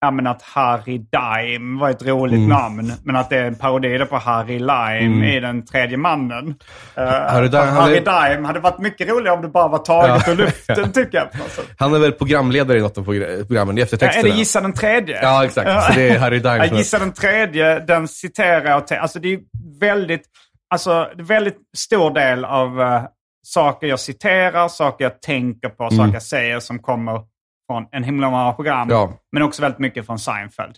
[0.04, 2.48] ja, men att Harry Dime var ett roligt Mm.
[2.48, 2.92] namn.
[3.04, 5.22] Men att det är en parodi på Harry Lime Mm.
[5.22, 6.46] i Den tredje mannen.
[6.46, 8.00] Uh, Harry Harry, Dime hade-
[8.34, 10.32] Dime hade varit mycket roligare om det bara var taget Ja.
[10.32, 11.28] ur luften tycker jag.
[11.78, 14.28] Han är väl programledare i något av progr- programmen, i Ja, eftertexterna.
[14.28, 15.22] Eller Gissa den tredje.
[15.22, 15.86] Ja, exakt.
[15.86, 18.86] Så det är Harry Dime är- Gissa den tredje, den citerar jag.
[18.86, 19.38] Till, alltså det är
[19.80, 20.22] väldigt,
[20.70, 23.02] alltså det är väldigt stor del av eh,
[23.46, 27.20] saker jag citerar, saker jag tänker på, saker jag säger som kommer
[27.66, 28.88] från en himla många program.
[28.90, 29.12] Ja.
[29.32, 30.76] Men också väldigt mycket från Seinfeld.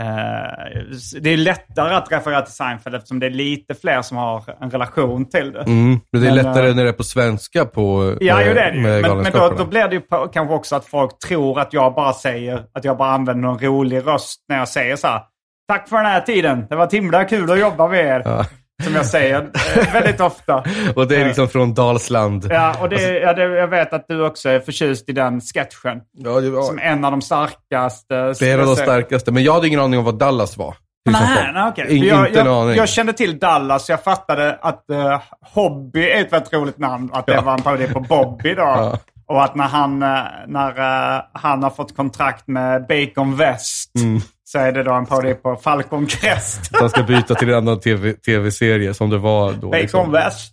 [0.00, 0.82] Eh,
[1.20, 4.70] det är lättare att referera till Seinfeld eftersom det är lite fler som har en
[4.70, 5.62] relation till det.
[5.62, 8.46] Mm, men det är Men, lättare eh, när det är på svenska på Ja, med,
[8.48, 8.82] jo, det är det ju.
[8.82, 11.94] Men, men då, då blir det ju på, kanske också att folk tror att jag
[11.94, 15.22] bara säger, att jag bara använder någon rolig röst när jag säger så här.
[15.68, 16.66] Tack för den här tiden.
[16.68, 18.22] Det var himla kul att jobba med er.
[18.24, 18.44] Ja.
[18.84, 20.64] Som jag säger eh, väldigt ofta.
[20.96, 22.46] Och det är liksom från Dalsland.
[22.50, 26.00] Ja, och det, ja, det, jag vet att du också är förtjust i den sketchen.
[26.12, 28.14] Ja, det, var, Som en av de starkaste.
[28.14, 29.32] det är en av de starkaste.
[29.32, 30.74] Men jag hade ingen aning om vad Dallas var.
[31.10, 31.86] Nej, okej.
[31.86, 35.20] För jag, jag, jag kände till Dallas, jag fattade att uh,
[35.54, 37.10] Hobby är ett väldigt roligt namn.
[37.12, 37.40] Att det Ja.
[37.40, 38.62] var en parodi på Bobby då.
[38.62, 38.98] Ja.
[39.28, 40.68] Och att när han, eh, när
[41.16, 44.20] eh, han har fått kontrakt med Bacon West Mm.
[44.48, 46.70] Så är det då en parodi på Falcon Crest.
[46.72, 49.68] Han ska byta till en annan TV, tv-serie som det var då.
[49.70, 50.12] Bacon liksom.
[50.12, 50.52] West.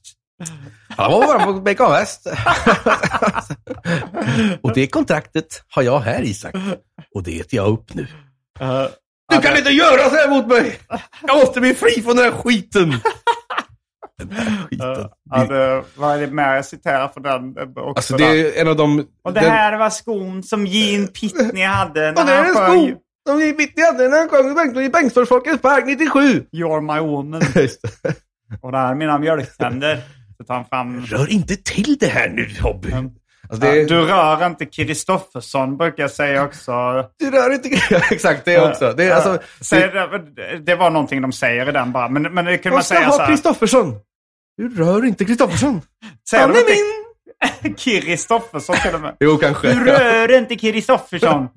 [0.97, 2.27] Han var bara på Bacon West.
[4.61, 6.55] och det kontraktet har jag här, Isak.
[7.15, 8.07] Och det äter jag upp nu.
[8.59, 8.85] Eh,
[9.31, 10.79] Du kan inte göra så här mot mig!
[11.27, 12.89] Jag måste bli fri från den här skiten!
[14.17, 15.09] Den här skiten.
[15.31, 17.49] ja, det, vad är det mer jag citerar för den?
[17.77, 18.25] Också Alltså det
[18.57, 18.99] är en av de...
[19.23, 22.55] Och det den- här var skon som Gene Pitney hade när Och det är han
[22.55, 22.95] sjöng
[23.27, 25.29] som vi mitt i hade när han sjöng i Bengtsfors
[25.61, 26.45] Park 97.
[26.51, 27.41] You're my woman.
[27.55, 28.15] Just det.
[28.61, 30.01] Och där är mina mjölktänder.
[30.37, 31.05] Så tar han fram...
[31.05, 32.93] Rör inte till det här nu, Hobby.
[33.49, 36.71] Alltså det, du rör inte Kristoffersson brukar jag säga också.
[37.19, 37.69] du rör inte...
[38.11, 38.93] Exakt, det också.
[38.97, 39.39] Det, alltså,
[39.71, 42.09] det, det, var någonting de säger i den bara.
[42.09, 43.27] Men, men det kunde man säga så ha här.
[43.27, 43.95] Kristoffersson?
[44.57, 45.81] Du rör inte Kristoffersson.
[46.31, 46.65] Han de är
[47.63, 47.75] min!
[47.75, 49.15] Kristoffersson till och med.
[49.19, 49.73] Jo, kanske.
[49.73, 51.47] Du rör inte Kristoffersson.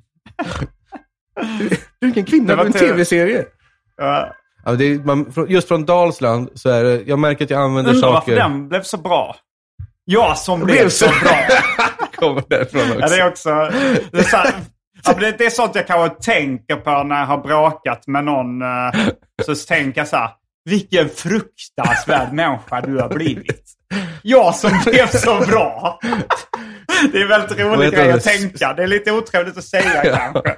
[2.01, 3.45] Du är ingen kvinna, du är en tv-serie.
[3.97, 4.33] Ja,
[4.65, 7.93] Ja, det är, man, just från Dalsland så är det, jag märker att jag använder
[7.93, 8.37] varför saker...
[8.37, 9.37] den blev så bra.
[10.05, 11.37] Jag som blev, blev så så- bra.
[12.15, 13.01] kommer därifrån också.
[13.01, 13.51] Ja, det är också...
[14.13, 14.55] Det är, så här,
[15.05, 18.63] ja, det, det är sånt jag kanske tänker på när jag har bråkat med någon.
[18.63, 18.93] eh,
[19.43, 20.31] Så tänker jag så här.
[20.65, 23.65] Vilken fruktansvärd människa du har blivit.
[24.23, 25.99] Jag som blev så bra.
[27.13, 28.73] Det är väldigt roligt grej att tänka.
[28.73, 30.57] Det är lite otrevligt att säga kanske.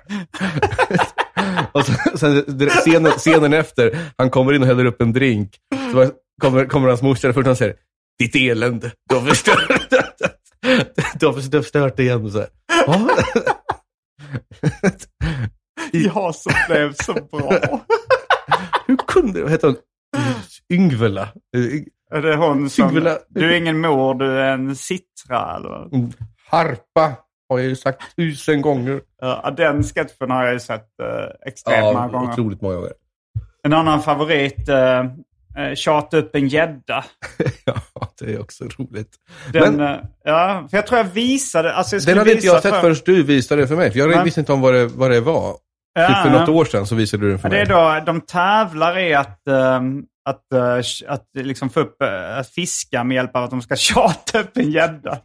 [1.72, 5.56] och sen, sen scenen, scenen efter, han kommer in och häller upp en drink.
[5.92, 6.10] Så
[6.40, 7.74] kommer, kommer hans morsa först och säger
[8.18, 9.90] Ditt elände, du har förstört,
[11.20, 12.30] du har förstört det igen.
[12.30, 12.48] Så här.
[15.92, 17.80] Jag som blev så bra.
[18.86, 19.50] Hur kunde det?
[19.50, 19.76] Hette hon
[20.72, 21.28] Yngvela?
[22.10, 22.88] Är det hon som...
[22.88, 23.18] Yngvela.
[23.28, 25.94] Du är ingen mor, du är en sittra eller?
[25.94, 26.12] Mm.
[26.50, 27.12] Harpa
[27.48, 29.00] har jag ju sagt tusen gånger.
[29.20, 31.08] Ja, den sketchen har jag ju sett uh,
[31.46, 32.32] extremt ja, många gånger.
[32.32, 32.92] otroligt många gånger.
[33.62, 37.04] En annan favorit, uh, uh, tjata upp en gädda.
[37.64, 37.74] ja,
[38.18, 39.16] det är också roligt.
[39.52, 41.74] Den, Men, uh, ja, för jag tror jag visade...
[41.74, 42.80] Alltså jag den hade inte jag sett för...
[42.80, 43.90] förrän du visade det för mig.
[43.90, 44.24] För jag Men...
[44.24, 45.56] visste inte om vad det, vad det var.
[45.94, 47.58] Ja, typ för något år sedan så visade du den för mig.
[47.58, 52.38] Det är då, de tävlar i att, um, att, uh, att liksom få upp, uh,
[52.38, 55.18] att fiska med hjälp av att de ska tjata upp en gädda.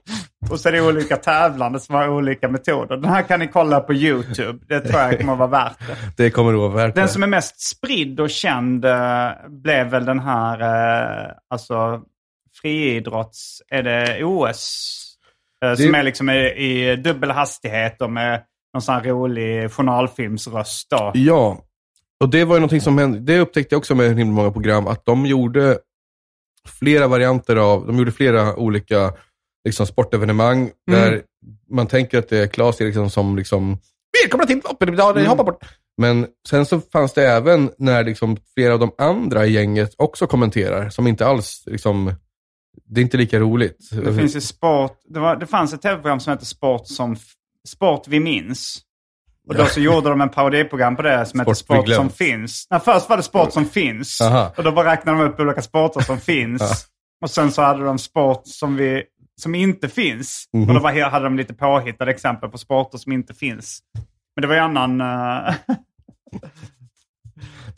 [0.52, 2.98] Och så är det olika tävlande som har olika metoder.
[2.98, 4.60] Den här kan ni kolla på YouTube.
[4.68, 5.96] Det tror jag kommer att vara värt det.
[6.24, 7.02] Det kommer att vara värt det.
[7.02, 10.62] Den som är mest spridd och känd uh, blev väl den här,
[11.50, 12.02] alltså
[12.62, 15.00] friidrotts, är det OS?
[15.62, 15.78] Det...
[15.78, 18.44] Som är liksom i, i dubbel hastighet och med
[18.74, 20.90] någon sån här rolig journalfilmsröst.
[20.90, 21.12] Då.
[21.14, 21.58] Ja,
[22.24, 23.20] och det var ju någonting som hände.
[23.20, 25.78] Det upptäckte jag också med himla många program, att de gjorde
[26.80, 29.14] flera varianter av, de gjorde flera olika
[29.66, 30.72] liksom, sportevenemang mm.
[30.86, 31.22] där
[31.70, 33.78] man tänker att det är Claes Eriksson som liksom,
[34.22, 35.26] välkomna till Loppet, mm.
[35.26, 35.66] hoppa bort.
[35.98, 40.28] Men sen så fanns det även när liksom flera av de andra i gänget också
[40.28, 42.14] kommenterar, som inte alls liksom,
[42.86, 43.90] det är inte lika roligt.
[43.92, 47.16] Det finns ju sport, det, var, det fanns ett tv-program som heter Sport som
[47.68, 48.82] Sport vi minns.
[49.48, 52.68] Och då så gjorde de en parodiprogram på det som heter Sport som finns.
[52.72, 54.22] Nej, först var det Sport som finns.
[54.22, 54.54] Aha.
[54.58, 56.88] Och då bara räknade de upp olika sporter som finns.
[57.22, 59.04] Och sen så hade de sport som, vi,
[59.42, 60.46] som inte finns.
[60.54, 60.70] Mm.
[60.70, 63.80] Och då var, hade de lite påhittade exempel på sporter som inte finns.
[64.36, 65.02] Men det var ju annan...
[65.02, 65.56] Uh...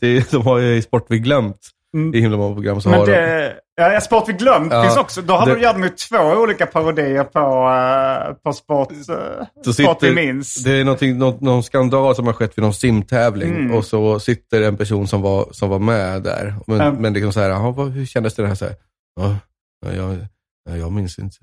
[0.00, 2.14] det är, de har ju Sport vi glömt mm.
[2.14, 2.80] i himla många program.
[2.80, 3.60] Så Men har det, de...
[3.76, 5.22] ja, Sport vi glömt ja, finns också.
[5.22, 5.54] Då har det...
[5.54, 8.92] de, gör de ju två olika parodier på, uh, på Sport,
[9.64, 10.54] så sport sitter, vi minns.
[10.64, 13.74] Det är någon, någon skandal som har skett vid någon simtävling mm.
[13.74, 16.54] och så sitter en person som var, som var med där.
[16.66, 16.94] Men, mm.
[16.94, 18.46] men liksom så här, vad, hur kändes det?
[18.46, 18.54] Här?
[18.54, 18.74] Så här,
[19.16, 19.36] ja,
[19.92, 20.18] jag,
[20.78, 21.36] jag minns inte.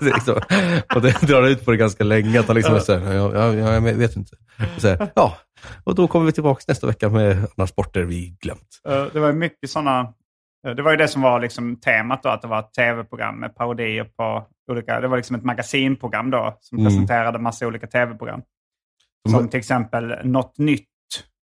[0.00, 0.40] liksom,
[0.94, 2.40] och det drar ut på det ganska länge.
[2.40, 4.36] Att han liksom så här, jag, jag, jag vet inte.
[4.78, 5.36] Så här, ja,
[5.84, 8.80] och då kommer vi tillbaka nästa vecka med andra sporter vi glömt.
[9.12, 10.14] Det var mycket sådana...
[10.62, 13.54] Det var ju det som var liksom temat då, att det var ett tv-program med
[13.54, 15.00] parodier på olika...
[15.00, 16.90] Det var liksom ett magasinprogram då som mm.
[16.90, 18.42] presenterade massa olika tv-program.
[19.30, 20.86] Som till exempel Något nytt.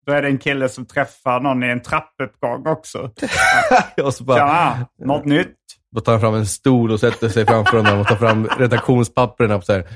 [0.06, 3.10] Då är det en kille som träffar någon i en trappuppgång också.
[4.02, 5.56] och så bara, ja, något nytt.
[5.90, 9.60] Då tar han fram en stol och sätter sig framför honom och tar fram redaktionspapperna.
[9.60, 9.86] Så här.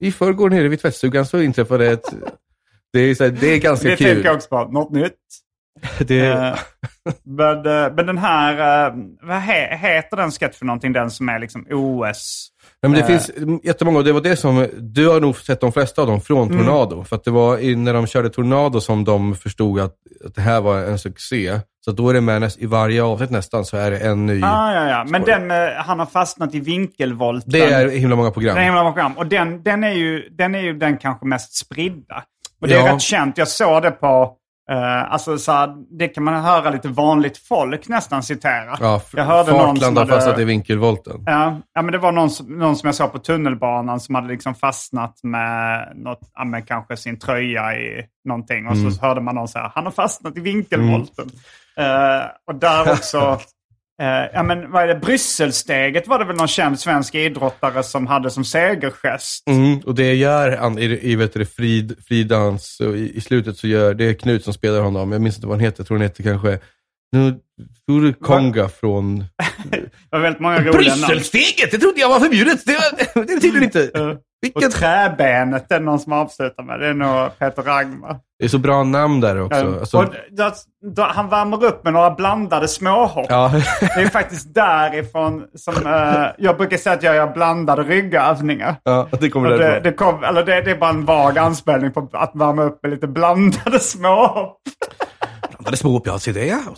[0.00, 2.14] I förrgår nere vid tvättstugan så inträffade ett
[2.94, 4.06] det är, så här, det är ganska det kul.
[4.06, 4.64] Det tänker jag också på.
[4.64, 5.18] Något nytt.
[5.98, 6.32] Det...
[6.32, 6.58] Uh,
[7.24, 10.92] men, uh, men den här, uh, vad he heter den sketchen för någonting?
[10.92, 12.48] Den som är liksom OS?
[12.82, 13.30] Nej, men det finns
[13.62, 16.48] jättemånga och det var det som, du har nog sett de flesta av dem från
[16.48, 16.58] mm.
[16.58, 16.94] Tornado.
[16.94, 17.04] Mm.
[17.04, 20.60] För att det var när de körde Tornado som de förstod att, att det här
[20.60, 21.60] var en succé.
[21.84, 24.42] Så då är det med näst, i varje avsnitt nästan så är det en ny.
[24.42, 25.04] Ah, ja, ja.
[25.08, 27.52] Men den med, han har fastnat i vinkelvolten.
[27.52, 28.54] Det är himla många program.
[28.54, 29.18] Det är himla många program.
[29.18, 32.24] Och den, den, är ju, den är ju den kanske mest spridda.
[32.60, 32.94] Och det är ja.
[32.94, 33.38] rätt känt.
[33.38, 34.36] Jag såg det på...
[34.72, 38.76] Uh, alltså så här, det kan man höra lite vanligt folk nästan citera.
[38.80, 41.22] Ja, jag hörde någon som hade, fastnat i vinkelvolten.
[41.26, 44.54] Ja, ja, men det var någon, någon som jag såg på tunnelbanan som hade liksom
[44.54, 48.66] fastnat med, något, ja, med kanske sin tröja i någonting.
[48.66, 48.90] Och mm.
[48.90, 51.30] så hörde man någon säga han har fastnat i vinkelvolten.
[51.76, 52.20] Mm.
[52.20, 53.38] Uh, och där också
[54.02, 54.94] Uh, ja, men vad är det?
[54.94, 59.48] Brysselsteget var det väl någon känd svensk idrottare som hade som segergest.
[59.50, 63.66] Mm, och det gör i, i vet du, frid, fridans, och i, i, slutet så
[63.66, 65.12] gör det är Knut som spelar honom.
[65.12, 65.80] Jag minns inte vad han heter.
[65.80, 66.58] Jag tror han heter kanske
[67.14, 67.34] nu
[67.86, 69.18] Tore Konga från...
[69.70, 71.06] det var väldigt många roliga namn.
[71.08, 71.70] Brysselsteget!
[71.70, 72.66] Det trodde jag var förbjudet.
[72.66, 73.90] Det, var, det tydligen inte.
[74.44, 74.66] Vilken...
[74.66, 76.80] Och Träbenet är någon som avslutar med.
[76.80, 78.16] Det är nog Peter Rangmar.
[78.38, 79.60] Det är så bra namn där också.
[79.60, 79.98] Um, alltså...
[79.98, 80.50] och då,
[80.94, 83.26] då, han värmer upp med några blandade småhopp.
[83.28, 83.52] Ja.
[83.80, 88.76] det är faktiskt därifrån som uh, jag brukar säga att jag gör blandade ryggövningar.
[88.82, 92.08] Ja, det kommer det, det, kom, eller det, det är bara en vag anspelning på
[92.12, 94.60] att värma upp med lite blandade småhopp.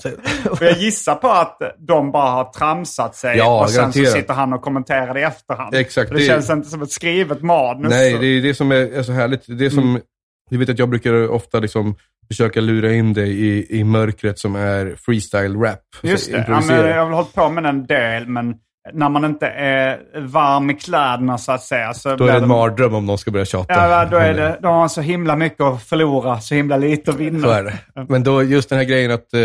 [0.00, 0.50] Se det.
[0.50, 4.08] och jag gissar på att de bara har tramsat sig ja, och sen garanterat.
[4.08, 5.74] så sitter han och kommenterar det i efterhand.
[5.74, 6.10] Exakt.
[6.10, 7.90] det, det känns inte som ett skrivet manus.
[7.90, 9.44] Nej, det är det som är, är så härligt.
[9.46, 9.78] Det som...
[9.78, 10.02] Mm
[10.50, 11.96] du vet att jag brukar ofta liksom
[12.28, 15.80] försöka lura in dig i, i mörkret som är freestyle rap.
[16.02, 16.44] Just det.
[16.48, 18.54] Ja, men jag har väl hållit på med den del, men
[18.92, 21.94] när man inte är varm i kläderna så att säga.
[21.94, 23.74] Så Då är det en det- mardröm om någon ska börja tjata.
[23.74, 27.10] Ja, då, är det, då har man så himla mycket att förlora, så himla lite
[27.10, 27.40] att vinna.
[27.40, 27.78] Så är det.
[28.08, 29.40] Men då just den här grejen att eh,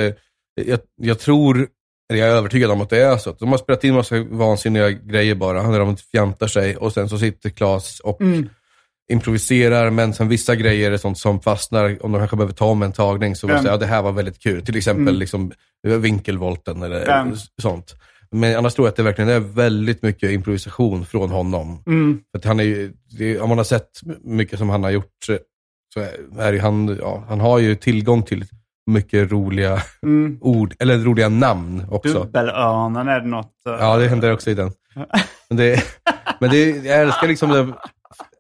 [0.65, 1.67] jag, jag tror,
[2.11, 3.29] eller jag är övertygad om att det är så.
[3.29, 7.09] Att de har spelat in massa vansinniga grejer bara, när de fjantar sig och sen
[7.09, 8.49] så sitter Claes och Mm.
[9.11, 12.83] improviserar, men sen vissa grejer är sånt som fastnar, om de kanske behöver ta om
[12.83, 13.65] en tagning, så Mm.
[13.65, 14.65] jag, ja, det här var väldigt kul.
[14.65, 15.51] Till exempel liksom,
[15.87, 17.35] vinkelvolten eller Mm.
[17.61, 17.95] sånt.
[18.35, 21.83] Men annars tror jag att det verkligen är väldigt mycket improvisation från honom.
[21.87, 22.19] Mm.
[22.31, 23.89] För att han är ju, det, om man har sett
[24.23, 25.37] mycket som han har gjort, så-
[26.41, 28.45] är han, ja, han har ju tillgång till
[28.91, 30.37] mycket roliga Mm.
[30.41, 32.13] ord, eller roliga namn också.
[32.23, 33.51] Dubbelörnen är det något...
[33.67, 34.71] eh, Ja, det händer också i den.
[35.49, 35.83] Men, det,
[36.39, 37.73] men det, jag älskar liksom det,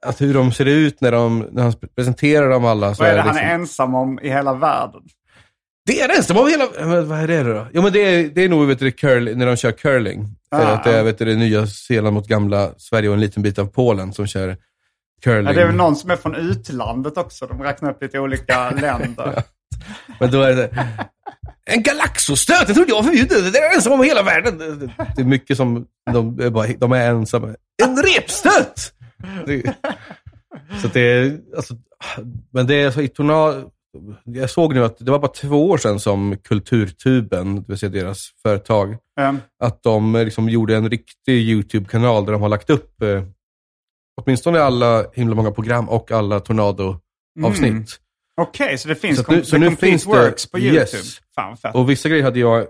[0.05, 2.95] att hur de ser ut när, de, när han presenterar dem alla.
[2.95, 5.01] Så Vad är det han liksom, är ensam om i hela världen?
[5.85, 6.67] Det är det ensam av hela...
[6.79, 7.67] Men vad är det då?
[7.73, 10.27] Jo, men det är, det är nog vet du, curl, när de kör curling.
[10.51, 11.03] Ah, Eller att det är ja.
[11.03, 14.27] vet du, det nya Zeeland mot gamla Sverige och en liten bit av Polen som
[14.27, 14.57] kör
[15.23, 15.45] curling.
[15.47, 17.47] Ja, det är väl någon som är från utlandet också.
[17.47, 19.43] De räknar upp lite olika länder.
[20.19, 20.69] Men då är det
[21.65, 23.51] en galaxostöt, jag trodde jag var förbjuden.
[23.51, 24.57] Det är ensam om hela världen.
[24.57, 27.47] Det- Det är mycket som, de är, bara, de är ensamma.
[27.83, 28.93] En repstöt!
[29.45, 29.63] Det,
[30.81, 31.73] så det är, alltså,
[32.53, 33.69] men det är så i Tornado,
[34.25, 37.89] jag såg nu att det var bara två år sedan som Kulturtuben, det vill säga
[37.89, 42.69] deras företag, Ehm, att de eh, liksom gjorde en riktig YouTube-kanal där de har lagt
[42.69, 43.23] upp eh,
[44.21, 47.71] åtminstone alla himla många program och alla Tornado-avsnitt.
[47.71, 47.85] Mm.
[48.41, 50.79] Okej, så det finns Så nu- så nu finns det- Works på YouTube?
[50.97, 51.19] yes.
[51.35, 51.75] Fan fett.
[51.75, 52.61] Och vissa grejer hade jag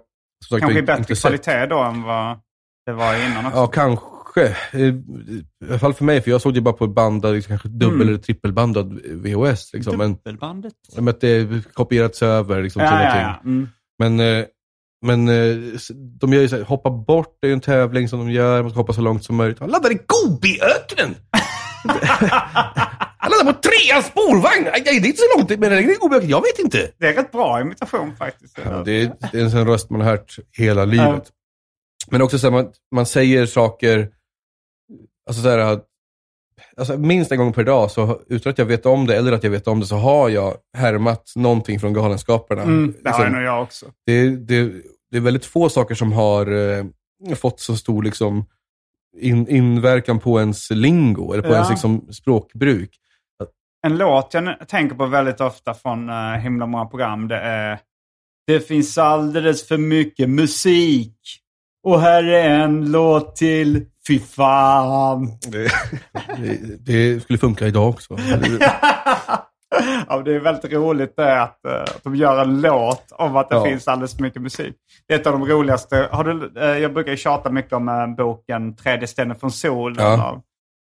[0.46, 1.22] som sagt, Kanske i bättre sett.
[1.22, 2.40] kvalitet då än vad
[2.86, 3.58] det var innan också.
[3.58, 4.06] Ja, kanske.
[4.38, 7.68] Eh, I alla fall för mig, för jag såg det bara på bandad, liksom, kanske
[7.68, 8.08] dubbel Mm.
[8.08, 9.74] eller trippelbandad VHS.
[9.74, 9.98] Liksom.
[9.98, 10.74] Dubbelbandet?
[10.96, 13.42] men att det kopierats över liksom, Ja, ja, ja.
[13.46, 13.70] Mm.
[14.00, 14.46] Men, eh,
[15.06, 15.58] men eh,
[16.20, 18.62] de gör ju så här, hoppa bort, det är ju en tävling som de gör,
[18.62, 19.60] man ska hoppa så långt som möjligt.
[19.60, 21.16] Han laddar i Gobiöknen!
[23.18, 24.68] Han laddar på treans spårvagn!
[24.74, 26.92] Aj, aj, det är inte så långt, men det är Gobiöknen, jag vet inte.
[26.98, 28.60] Det är rätt bra imitation faktiskt.
[28.66, 31.30] Ja, det, är, det är en sån röst man har hört hela livet.
[32.12, 34.10] Men också så här, man, man säger saker,
[35.28, 35.80] alltså så här,
[36.78, 39.44] alltså minst en gång per dag, så, utan att jag vet om det eller att
[39.44, 42.62] jag vet om det, så har jag härmat någonting från Galenskaparna.
[42.62, 43.86] Mm, det har Liksom, nog jag också.
[44.06, 44.72] det, det,
[45.12, 46.86] det är väldigt få saker som har eh,
[47.36, 48.46] fått så stor liksom,
[49.18, 51.56] in, inverkan på ens lingo, eller på Ja.
[51.56, 52.90] ens liksom, språkbruk.
[53.88, 57.80] En låt jag tänker på väldigt ofta från uh, himla många program, det är
[58.48, 61.18] Det finns alldeles för mycket musik.
[61.84, 63.86] Och här är en låt till.
[64.08, 65.26] Fy fan.
[65.52, 65.72] Det,
[66.38, 68.14] det, det skulle funka idag också.
[70.08, 73.50] ja, det är väldigt roligt det att, eh, att de gör en låt om att
[73.50, 73.66] det Ja.
[73.66, 74.76] finns alldeles för mycket musik.
[75.08, 76.08] Det är ett av de roligaste.
[76.12, 80.06] Har du, eh, jag brukar ju tjata mycket om eh, boken Tredje stenen från solen
[80.06, 80.24] Ja.
[80.24, 80.42] av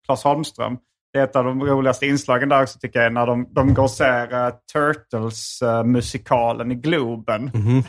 [0.07, 0.79] Claes Holmström.
[1.12, 3.83] Det är ett av de roligaste inslagen där också tycker jag, när de, de går
[3.83, 7.51] och ser uh, Turtles-musikalen i Globen.
[7.55, 7.83] Mhm.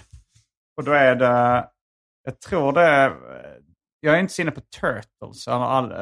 [0.77, 1.65] Och då är det,
[2.25, 3.11] jag tror det är,
[3.99, 5.47] jag är inte så inne på Turtles,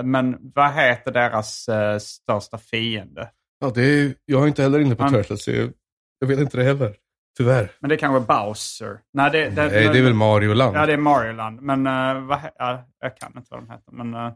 [0.03, 3.31] men vad heter deras eh, största fiende?
[3.59, 5.47] Ja, det är, jag är inte heller inne på Man- Turtles.
[5.47, 5.73] Jag,
[6.19, 6.95] jag vet inte det heller.
[7.37, 7.71] Tyvärr.
[7.79, 8.99] Men det kanske är Bowser.
[9.13, 10.77] Nej, det, det, Nej, det är väl Mario Land.
[10.77, 11.61] Ja, det är Mario Land.
[11.61, 13.91] Men uh, vad, ja, jag kan inte vad de heter.
[13.91, 14.33] Men uh,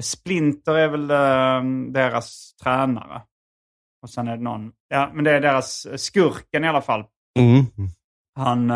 [0.00, 3.22] Splinter är väl uh, deras tränare.
[4.02, 7.04] Och sen är det någon, ja men det är deras skurken i alla fall.
[7.38, 7.64] Mm.
[8.36, 8.70] Han,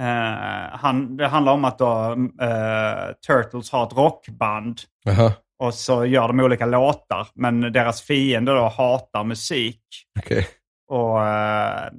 [0.00, 4.80] eh, han, det handlar om att då, eh, Turtles har ett rockband.
[5.04, 7.28] Jaha, Och så gör de olika låtar.
[7.34, 9.80] Men deras fiende då hatar musik.
[10.18, 10.46] okej.
[10.90, 11.90] Och, eh,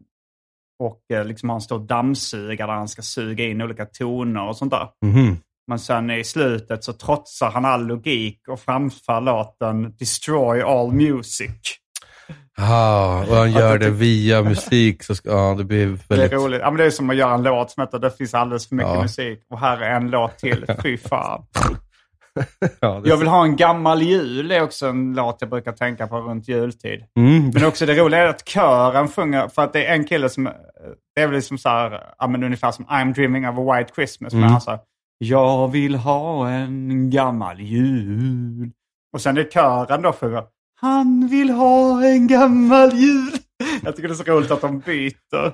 [0.79, 4.71] och liksom har en stor dammsugare där han ska suga in olika toner och sånt
[4.71, 4.87] där.
[5.05, 5.37] Mhm.
[5.67, 11.51] Men sen i slutet så trotsar han all logik och framför låten Destroy All Music.
[12.57, 15.03] Ah, och han gör det via musik.
[15.03, 16.31] Så ska, ja, det blir Det väldigt...
[16.31, 16.59] är roligt.
[16.61, 18.75] Ja, men det är som att göra en låt som heter Det finns alldeles för
[18.75, 19.01] mycket Ja.
[19.01, 19.39] musik.
[19.49, 20.65] Och här är en låt till.
[20.83, 21.45] Fy fan.
[22.79, 23.09] Ja, det...
[23.09, 26.47] Jag vill ha en gammal jul är också en låt jag brukar tänka på runt
[26.47, 27.03] jultid.
[27.19, 27.49] Mm.
[27.53, 30.43] Men också det roliga är att kören sjunger, för att det är en kille som,
[31.15, 33.91] det är väl liksom så här, ja men ungefär som I'm dreaming of a white
[33.95, 34.33] Christmas.
[34.33, 34.51] Men Mm.
[34.51, 34.79] han sa,
[35.17, 38.71] jag vill ha en gammal jul.
[39.13, 40.43] Och sen är kören då sjunger,
[40.81, 43.31] han vill ha en gammal jul.
[43.83, 45.51] Jag tycker det är så roligt att de byter.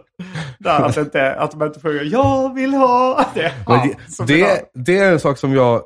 [0.59, 3.25] Där, att, det inte, att de inte sjunger, jag vill ha.
[3.33, 4.49] Det är han det, som vill ha.
[4.49, 5.81] det, det är en sak som jag,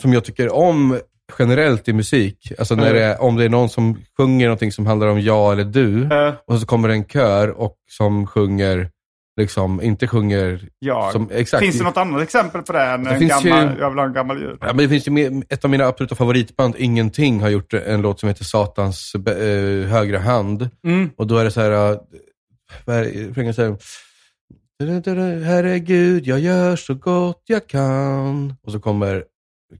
[0.00, 0.98] som jag tycker om
[1.38, 2.52] generellt i musik.
[2.58, 2.94] Alltså när Mm.
[2.94, 6.08] det är, om det är någon som sjunger någonting som handlar om jag eller du,
[6.46, 8.90] och så kommer det en kör och som sjunger,
[9.36, 11.12] liksom, inte sjunger jag.
[11.12, 11.62] som, exakt.
[11.64, 14.06] Finns det något annat exempel på det än Det en gammal, ju- jag vill ha
[14.06, 14.58] en gammal jul?
[14.60, 18.20] Ja, men det finns ju ett av mina absoluta favoritband, Ingenting, har gjort en låt
[18.20, 20.68] som heter Satans eh, högra hand.
[20.86, 21.10] Mm.
[21.16, 21.98] Och då är det så här, äh,
[22.84, 23.10] vad är det?
[23.10, 23.76] refrängen säger
[25.44, 28.54] Herregud, jag gör så gott jag kan.
[28.62, 29.24] Och så kommer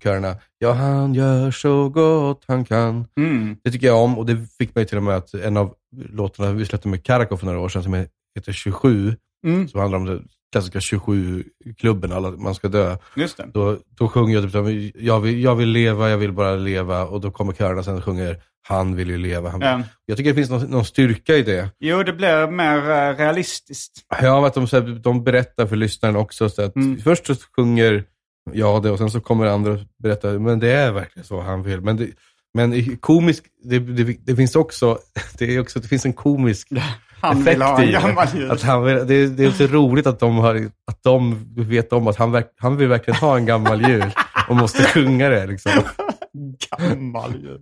[0.02, 3.06] körerna, ja han gör så gott han kan.
[3.16, 3.56] Mm.
[3.64, 5.74] Det tycker jag om och det fick mig till och med att en av
[6.12, 7.94] låtarna vi släppte med Karakov för några år sedan som
[8.36, 9.68] heter 27, Mm.
[9.68, 12.96] som handlar om den klassiska 27-klubben, alla man ska dö.
[13.16, 13.48] Just det.
[13.54, 14.54] Då, då sjunger jag typ
[14.94, 18.04] jag vill, jag vill leva, jag vill bara leva och då kommer körerna sen och
[18.04, 19.50] sjunger han vill ju leva.
[19.50, 19.68] Han vill.
[19.68, 19.82] Ja.
[20.06, 21.70] Jag tycker det finns någon, någon styrka i det.
[21.80, 23.92] Jo, det blir mer eh, realistiskt.
[24.22, 26.48] Ja, att de, så här, de berättar för lyssnaren också.
[26.48, 26.98] Så att Mm.
[26.98, 28.04] Först så sjunger
[28.52, 31.62] jag det och sen så kommer andra och berättar, men det är verkligen så han
[31.62, 31.80] vill.
[31.80, 32.10] Men, det,
[32.54, 34.98] men komisk, det, det, det finns också,
[35.38, 36.68] det, är också, det finns en komisk
[37.22, 38.50] Han effekt vill ha en i gammal.
[38.50, 40.54] Att han det, det är så roligt att de, har,
[40.86, 44.10] att de vet om att han, verk, han vill verkligen ha en gammal jul
[44.48, 45.46] och måste sjunga det.
[45.46, 45.72] Liksom.
[46.70, 47.60] Gammal jul.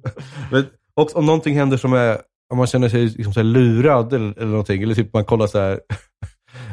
[0.50, 2.18] Men också om någonting händer som är,
[2.50, 5.58] om man känner sig liksom så lurad eller, eller någonting, eller typ man kollar så
[5.58, 5.80] här,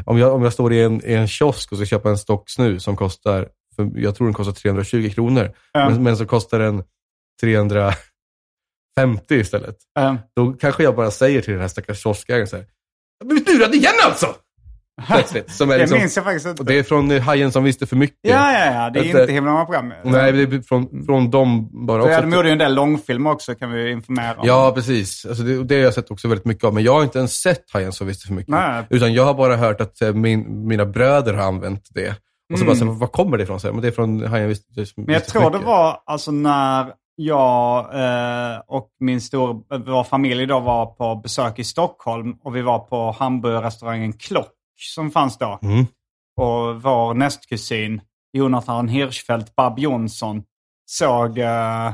[0.05, 2.49] om jag, om jag står i en, i en kiosk och ska köpa en stock
[2.49, 5.89] snus som kostar, för jag tror den kostar 320 kronor, Ja.
[5.89, 6.83] men, men så kostar den
[7.41, 7.97] 350
[9.35, 9.75] istället.
[9.99, 12.65] Eh, Då kanske jag bara säger till den här stackars kioskägaren så här,
[13.19, 14.35] jag blivit lurad igen alltså!
[15.07, 15.51] Plötsligt.
[15.51, 16.63] Som är det liksom, minns jag faktiskt inte.
[16.63, 18.17] det är från eh, Hajen som visste för mycket.
[18.21, 18.89] Ja, ja, ja.
[18.89, 19.93] Det är Att, inte eh, himla många program.
[20.03, 22.21] Nej, det är från, från dem bara också.
[22.21, 24.47] de gjorde ju en del långfilmer också, kan vi informera om.
[24.47, 25.25] Ja, precis.
[25.25, 26.73] Alltså det, det har jag sett också väldigt mycket av.
[26.73, 28.49] Men jag har inte ens sett Hajen som visste för mycket.
[28.51, 28.83] Nej.
[28.89, 32.09] Utan jag har bara hört att eh, min, mina bröder har använt det.
[32.53, 32.67] Och så Mm.
[32.67, 33.59] bara, så, var kommer det ifrån?
[33.59, 35.67] Så här, men det är från Hajen visste, visste Men jag för tror det mycket.
[35.67, 41.63] var alltså när jag eh, och min stor, vår familj då var på besök i
[41.63, 44.53] Stockholm och vi var på hamburgerrestaurangen Klock
[44.95, 45.59] som fanns då.
[45.61, 45.85] Mm.
[46.37, 48.01] Och vår nästkusin
[48.33, 50.43] Jonathan Hirschfeldt, Bab Jonsson,
[50.85, 51.93] såg eh,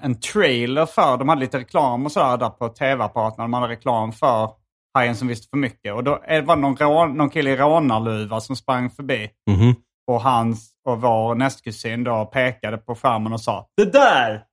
[0.00, 3.44] en trailer för, de hade lite reklam och sådär där på tv-apparaterna.
[3.44, 4.50] De hade reklam för
[4.94, 5.94] Hajen som visste för mycket.
[5.94, 9.30] Och då var det någon, rån, någon kille i rånarluva som sprang förbi.
[9.50, 9.74] Mhm.
[10.06, 14.44] Och hans och vår nästkusin då pekade på skärmen och sa Det där,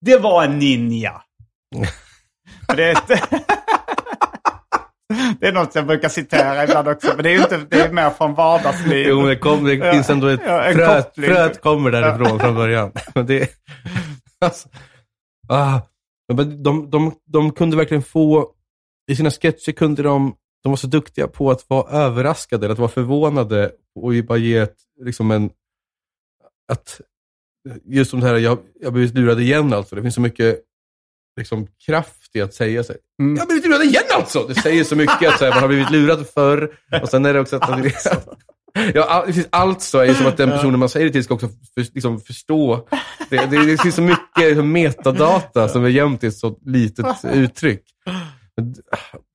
[0.00, 1.22] det var en ninja.
[2.76, 3.08] Det, är ett,
[5.40, 7.12] det är något jag brukar citera ibland också.
[7.14, 9.08] Men det är ju inte, det är mer från vardagslivet.
[9.08, 12.92] Jo, men det, kom, det finns ändå ett ja, fröet, fröet kommer därifrån från början.
[13.14, 13.50] Men det,
[14.40, 14.68] alltså,
[15.48, 15.80] ah,
[16.34, 18.50] men de, de, de kunde verkligen få,
[19.10, 20.34] i sina sketcher kunde de,
[20.66, 24.56] de var så duktiga på att vara överraskade, eller att vara förvånade och bara ge
[24.56, 25.50] ett, liksom en,
[26.72, 27.00] att,
[27.84, 29.96] just som det här, jag, jag har blivit lurad igen alltså.
[29.96, 30.60] Det finns så mycket
[31.36, 32.96] liksom, kraft i att säga sig.
[33.20, 33.34] Mm.
[33.36, 34.46] Jag har blivit lurad igen alltså!
[34.48, 36.78] Det säger så mycket att så här, man har blivit lurad förr.
[37.02, 37.82] Och sen är det också att man,
[38.94, 41.24] Ja, all- det finns alltså är ju som att den personen man säger det till
[41.24, 42.88] ska också för, liksom förstå.
[43.30, 47.82] Det, det, det finns så mycket metadata som är jämt i ett så litet uttryck.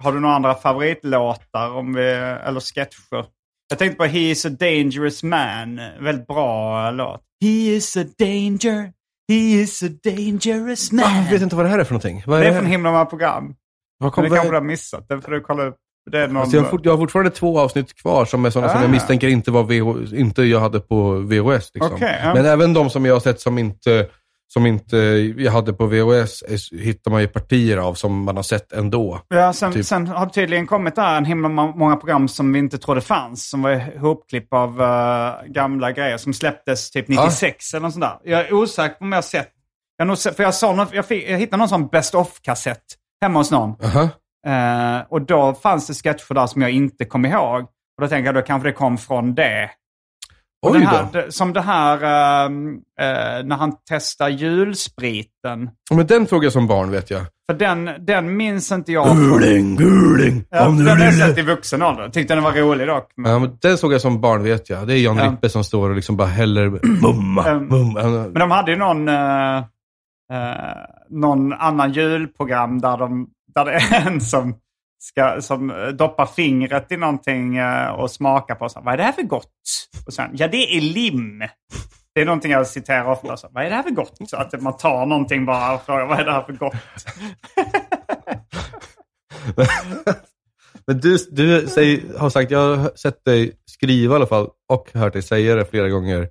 [0.04, 2.04] Har du några andra favoritlåtar om vi,
[2.48, 3.26] eller sketcher?
[3.70, 5.80] Jag tänkte på He is a dangerous man.
[6.00, 7.22] Väldigt bra låt.
[7.44, 8.92] He is a danger.
[9.30, 11.24] He is a dangerous man.
[11.24, 12.24] Jag vet inte vad det här är för någonting.
[12.26, 13.44] Vad är Det är det från himla många program.
[13.44, 15.08] Vad Men kom, det kanske du har missat.
[15.10, 15.76] Det får du kolla upp.
[16.12, 16.38] Det är någon...
[16.38, 18.82] alltså, jag, har fort, jag har fortfarande två avsnitt kvar som är sådana som Ah.
[18.82, 21.72] jag misstänker inte, var VH, inte jag hade på VHS.
[21.74, 21.94] Liksom.
[21.94, 22.34] Okej, ja.
[22.34, 24.08] Men även de som jag har sett som inte,
[24.54, 24.98] som inte
[25.38, 29.22] jag hade på VHS är, hittar man ju partier av som man har sett ändå.
[29.28, 29.86] Ja, sen, Typ.
[29.86, 33.02] sen har det tydligen kommit där en himla må- många program som vi inte trodde
[33.02, 33.50] fanns.
[33.50, 38.32] Som var ihopklipp av eh, gamla grejer som släpptes typ 96 eller något sånt där.
[38.32, 39.50] Jag är osäker på om jag har sett.
[39.98, 42.84] Jag, nog för jag, något, jag, fick, jag hittade någon sån Best of-kassett
[43.22, 43.76] hemma hos någon.
[43.84, 44.10] Aha.
[44.48, 47.62] Eh, och då fanns det sketcher där som jag inte kom ihåg.
[47.62, 49.70] Och då tänker jag då kanske det kom från det.
[50.66, 51.24] Och Oj den här, då.
[51.32, 51.96] som det här
[52.46, 55.70] ehm, eh, när han testar julspriten.
[55.92, 57.22] Men den såg jag som barn vet jag.
[57.52, 59.16] För den, den minns inte jag.
[59.18, 62.10] Guling, guling, Ja, om den har jag sett i vuxen ålder.
[62.10, 63.12] Tyckte den var rolig dock.
[63.16, 64.88] Men, Ja, men den såg jag som barn vet jag.
[64.88, 65.32] Det är Jan Ja.
[65.32, 66.70] Rippe som står och liksom bara häller
[67.02, 67.66] mumma, Mm.
[67.68, 68.04] mumma.
[68.04, 70.76] men de hade ju någon, eh, eh,
[71.10, 74.56] någon annan julprogram där, de, där det är en som,
[75.02, 78.70] ska, som eh, doppar fingret i någonting eh, och smakar på.
[78.70, 79.54] Så, Vad är det här för gott?
[80.06, 81.40] Och sen, ja det är lim.
[82.16, 83.38] Det är någonting jag citerar ofta.
[83.38, 84.30] Så, Vad är det här för gott?
[84.30, 86.76] Så att man tar någonting bara och frågar vad är det här för gott?
[90.88, 94.90] Men du, du säger, har sagt, jag har sett dig skriva i alla fall och
[94.94, 96.30] hört dig säga det flera gånger,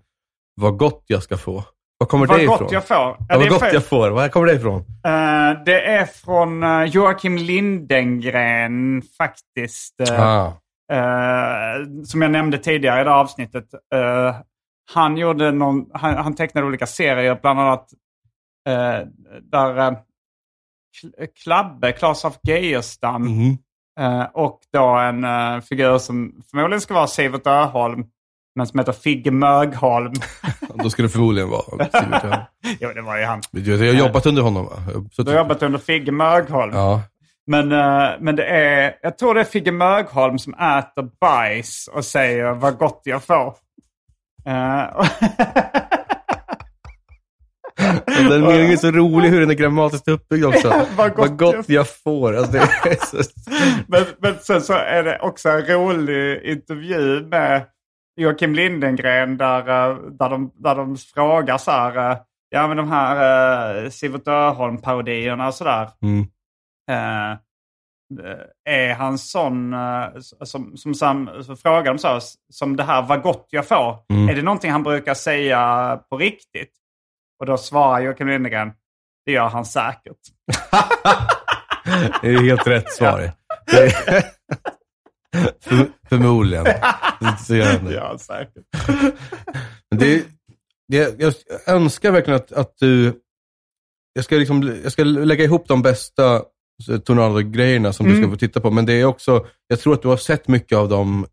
[0.55, 1.65] vad gott jag ska få.
[2.01, 2.69] Var kommer Vad det gott ifrån?
[2.73, 2.97] jag får.
[2.97, 3.75] Ja, Ja, vad gott fel.
[3.75, 4.11] jag får.
[4.11, 4.81] Var kommer det ifrån?
[4.81, 10.01] Eh, det är från uh, Joakim Lindengren faktiskt.
[10.01, 10.47] Eh, Ah.
[10.93, 13.65] Eh, som jag nämnde tidigare i det här avsnittet.
[13.95, 14.35] eh,
[14.95, 17.89] han, gjorde någon, han, han tecknade olika serier, bland annat
[18.69, 19.07] eh,
[19.43, 19.99] där uh,
[21.45, 23.27] Klabbe, Claes af Geijerstam
[24.01, 28.05] eh, och då en eh, figur som förmodligen ska vara Sivert Öholm,
[28.61, 30.13] men som heter Figge Mögholm.
[30.75, 31.63] Då skulle det förmodligen vara
[32.03, 32.41] Sivert
[32.81, 33.41] jo, det var ju han.
[33.51, 34.73] Jag har jobbat under honom va?
[35.13, 36.73] Så Du har jobbat under Figge Mögholm.
[36.75, 37.03] Ja.
[37.47, 42.05] Men, eh, men det är, jag tror det är Figge Mögholm som äter bajs och
[42.05, 43.55] säger vad gott jag får.
[44.47, 44.85] Eh,
[48.29, 50.69] den meningen är så rolig hur den är grammatiskt uppbyggd också.
[50.97, 52.37] Vad gott Vad gott jag- får.
[52.37, 52.59] Alltså,
[53.01, 53.17] så...
[53.87, 57.63] men, men sen så är det också en rolig intervju med
[58.17, 62.89] Joakim Lindengren där, eh, där, de, där de frågar så här, eh, ja men de
[62.89, 65.91] här uh, Sivert Öholm-parodierna och sådär.
[66.03, 66.27] mm.
[66.91, 67.37] Eh,
[68.65, 72.21] är han sån, eh, som, som, som, så frågar de så,
[72.53, 73.99] som det här vad gott jag får.
[74.13, 74.29] Mm.
[74.29, 76.73] Är det någonting han brukar säga på riktigt?
[77.41, 78.73] Och då svarar Joakim Lindegren,
[79.27, 80.19] det gör han säkert.
[82.23, 83.21] Det är helt rätt svar.
[83.73, 84.25] Är...
[85.61, 86.67] För, förmodligen.
[87.47, 88.65] Så gör han Det han säkert.
[89.91, 90.25] Men det,
[90.89, 91.35] det, jag
[91.67, 93.21] önskar verkligen att, att du...
[94.13, 96.43] Jag ska, liksom, jag ska lägga ihop de bästa
[97.05, 98.23] Tornado-grejerna som du Mm.
[98.25, 98.71] ska få titta på.
[98.71, 101.27] Men det är också, jag tror att du har sett mycket av dem,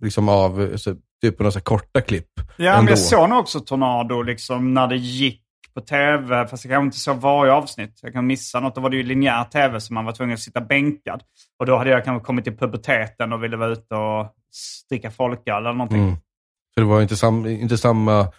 [0.00, 2.28] liksom av, så, typ på några korta klipp.
[2.56, 2.90] Ja, men ändå.
[2.92, 5.41] jag såg nog också Tornado liksom när det gick
[5.74, 6.48] på tv.
[6.48, 7.98] Fast jag kanske inte såg varje avsnitt.
[8.02, 8.74] Jag kan missa något.
[8.74, 11.22] Då var det ju linjär tv som man var tvungen att sitta bänkad.
[11.58, 14.26] Och då hade jag kanske kommit till puberteten och ville vara ute och
[14.88, 16.02] dricka folköl eller någonting.
[16.02, 16.16] Mm.
[16.74, 18.32] Så det var inte, sam, inte samma...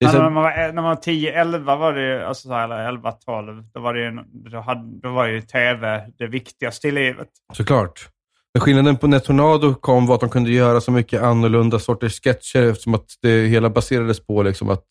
[0.00, 2.92] Men när man var, när man var 10-11 var det ju, alltså så här, eller
[2.92, 4.10] 11-12, då var det ju,
[4.50, 7.28] då hade, då var ju tv det viktigaste i livet.
[7.52, 8.08] Såklart.
[8.54, 12.20] Men skillnaden på när Tornado kom var att de kunde göra så mycket annorlunda sorters
[12.20, 14.84] sketcher eftersom att det hela baserades på liksom att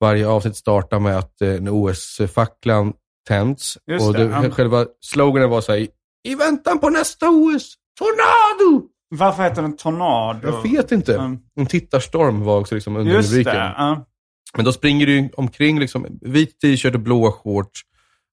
[0.00, 2.92] varje avsnitt startar med att eh, en OS-facklan
[3.28, 3.78] tänds.
[3.90, 4.50] Just och det, ja.
[4.50, 5.86] Själva sloganen var så här,
[6.28, 8.86] i väntan på nästa OS, Tornado!
[9.08, 10.40] Varför heter den Tornado?
[10.48, 11.14] Jag vet inte.
[11.14, 11.38] Mm.
[11.56, 13.54] En tittarstorm var också liksom under Just rubriken.
[13.54, 13.74] det.
[13.76, 14.06] ja.
[14.56, 17.80] Men då springer du omkring liksom, vit t-shirt och blåa shorts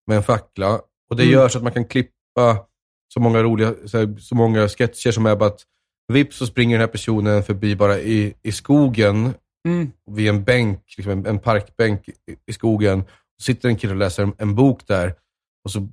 [0.07, 0.80] med en fackla.
[1.09, 1.34] Och det Mm.
[1.34, 2.57] gör så att man kan klippa
[3.14, 5.61] så många roliga, så, här, så många sketcher som är bara att
[6.14, 9.34] vips så springer den här personen förbi bara i, i skogen
[9.68, 9.91] Mm.
[10.11, 12.14] vid en bänk, liksom en, en parkbänk i,
[12.45, 13.03] i skogen.
[13.38, 15.16] Så sitter en kille och läser en, en bok där
[15.64, 15.88] och så,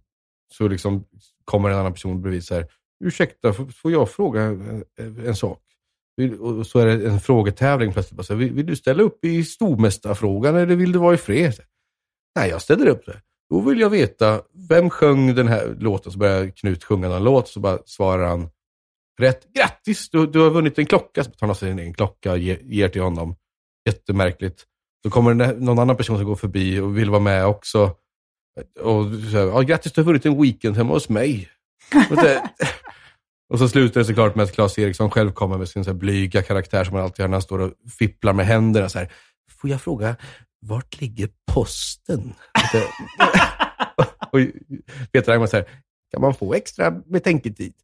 [0.53, 1.05] så liksom
[1.45, 2.67] kommer en annan person bredvid så här,
[3.05, 4.85] ursäkta, får, får jag fråga en,
[5.27, 5.63] en sak?
[6.41, 8.17] Och så är det en frågetävling plötsligt.
[8.17, 11.19] Bara så här, vill, vill du ställa upp i stormästarfrågan eller vill du vara i
[11.19, 11.55] fred?
[12.37, 13.07] Nej, jag ställer upp.
[13.07, 13.21] det.
[13.51, 16.13] Då vill jag veta, vem sjöng den här låten?
[16.13, 18.51] Så börjar Knut sjunga någon låt, så bara svarar han
[19.21, 19.53] rätt.
[19.55, 21.25] Grattis, du, du har vunnit en klocka.
[21.25, 23.37] Så tar han av sig en egen klocka och ger, ger till honom.
[23.87, 24.65] Jättemärkligt.
[25.03, 27.97] Så kommer det någon annan person som går förbi och vill vara med också.
[28.81, 31.49] Och så här, ja, grattis, du har vunnit en weekend hemma hos mig.
[33.53, 35.99] Och, så slutar det såklart med att Claes Eriksson själv kommer med sin så här
[35.99, 38.89] blyga karaktär som han alltid har när han står och fipplar med händerna.
[38.89, 39.13] Så här,
[39.61, 40.17] Får jag fråga,
[40.61, 42.35] vart ligger posten?
[44.33, 44.39] Och
[45.13, 45.69] Peter Engman säger,
[46.11, 47.75] kan man få extra betänketid?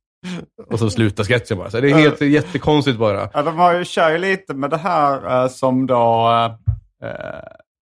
[0.71, 1.71] Och så slutar sketchen bara.
[1.71, 3.31] Så det är helt jättekonstigt bara.
[3.33, 6.29] Ja, de har ju, kör ju lite med det här eh, som då
[7.03, 7.11] eh,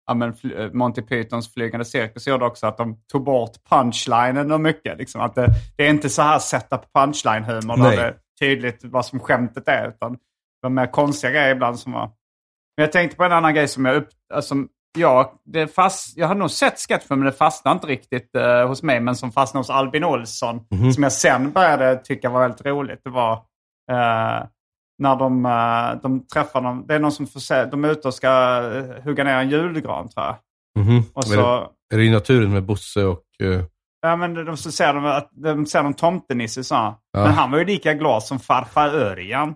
[0.07, 0.35] ja, men,
[0.73, 4.99] Monty Pythons flygande cirkus gjorde också, att de tog bort punchlinen och mycket.
[4.99, 9.07] Liksom, att det, det är inte så här på punchline-humor där det är tydligt vad
[9.07, 10.17] som skämtet är, utan
[10.61, 12.11] var mer konstiga grejer ibland som var...
[12.77, 14.09] Men jag tänkte på en annan grej som jag upp...
[14.41, 14.69] Som
[14.99, 18.83] Ja, det fast, jag har nog sett sketchen men det fastnade inte riktigt eh, hos
[18.83, 19.01] mig.
[19.01, 20.61] Men som fastnade hos Albin Olsson.
[20.71, 20.93] Mhm.
[20.93, 23.01] Som jag sen började tycka var väldigt roligt.
[23.05, 23.33] Det var
[23.91, 24.45] eh,
[24.99, 26.87] när de, eh, de träffar någon.
[26.87, 28.29] Det är någon som får se, de är ute och ska
[28.75, 30.37] eh, hugga ner en julgran tror jag.
[30.85, 31.03] Mhm.
[31.15, 33.23] Och Är, så, det, är det i naturen med Bosse och...
[33.43, 33.63] eh,
[34.03, 36.75] ja, men de, så ser de att de ser någon tomtenisse så.
[36.75, 36.95] här.
[37.13, 37.23] Ja.
[37.23, 39.55] Men han var ju lika glad som farfar Örjan.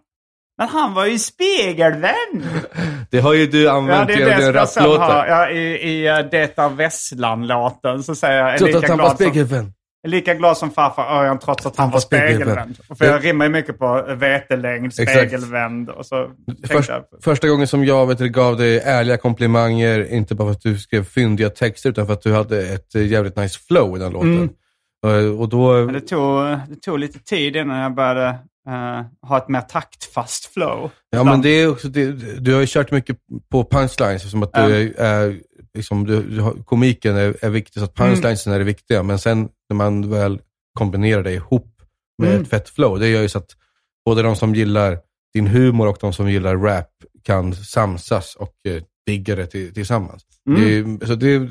[0.58, 2.42] Men han var ju spegelvänd.
[3.10, 5.14] det har ju du Ja, använt det i är det jag sen rapplåtar.
[5.14, 5.26] har.
[5.26, 9.16] Ja, I i uh, Det är Vesslan-låten så säger jag är Trots att han var
[9.16, 9.72] glad som,
[10.06, 12.40] är lika glad som farfar Örjan trots att han, Han var spegelvänd.
[12.40, 12.76] spegelvänd.
[12.88, 16.30] Och För jag rimmar ju mycket på vetelängd, spegelvänd och så
[16.68, 17.02] Först, jag...
[17.24, 21.04] första gången som jag vet, gav dig ärliga komplimanger, inte bara för att du skrev
[21.04, 24.36] fyndiga texter, utan för att du hade ett eh, jävligt nice flow i den låten.
[24.36, 24.48] Mm.
[25.34, 25.86] Och, och då...
[25.86, 28.34] Det tog, det tog lite tid innan jag började
[28.68, 30.90] eh, ha ett mer taktfast flow.
[31.10, 33.16] Ja, men det är också, det, du har ju kört mycket
[33.50, 35.36] på punchlines, som att du är
[35.74, 39.02] liksom, du, komiken är, är viktig, så att punchlinesen är det viktiga.
[39.02, 40.40] Men sen när man väl
[40.78, 41.72] kombinerar det ihop
[42.22, 42.42] med Mm.
[42.42, 43.50] ett fett flow, det gör ju så att
[44.04, 44.98] både de som gillar
[45.34, 46.88] din humor och de som gillar rap
[47.22, 50.22] kan samsas och eh, digga det till, tillsammans.
[50.48, 50.98] Mm.
[50.98, 51.48] Det, så det,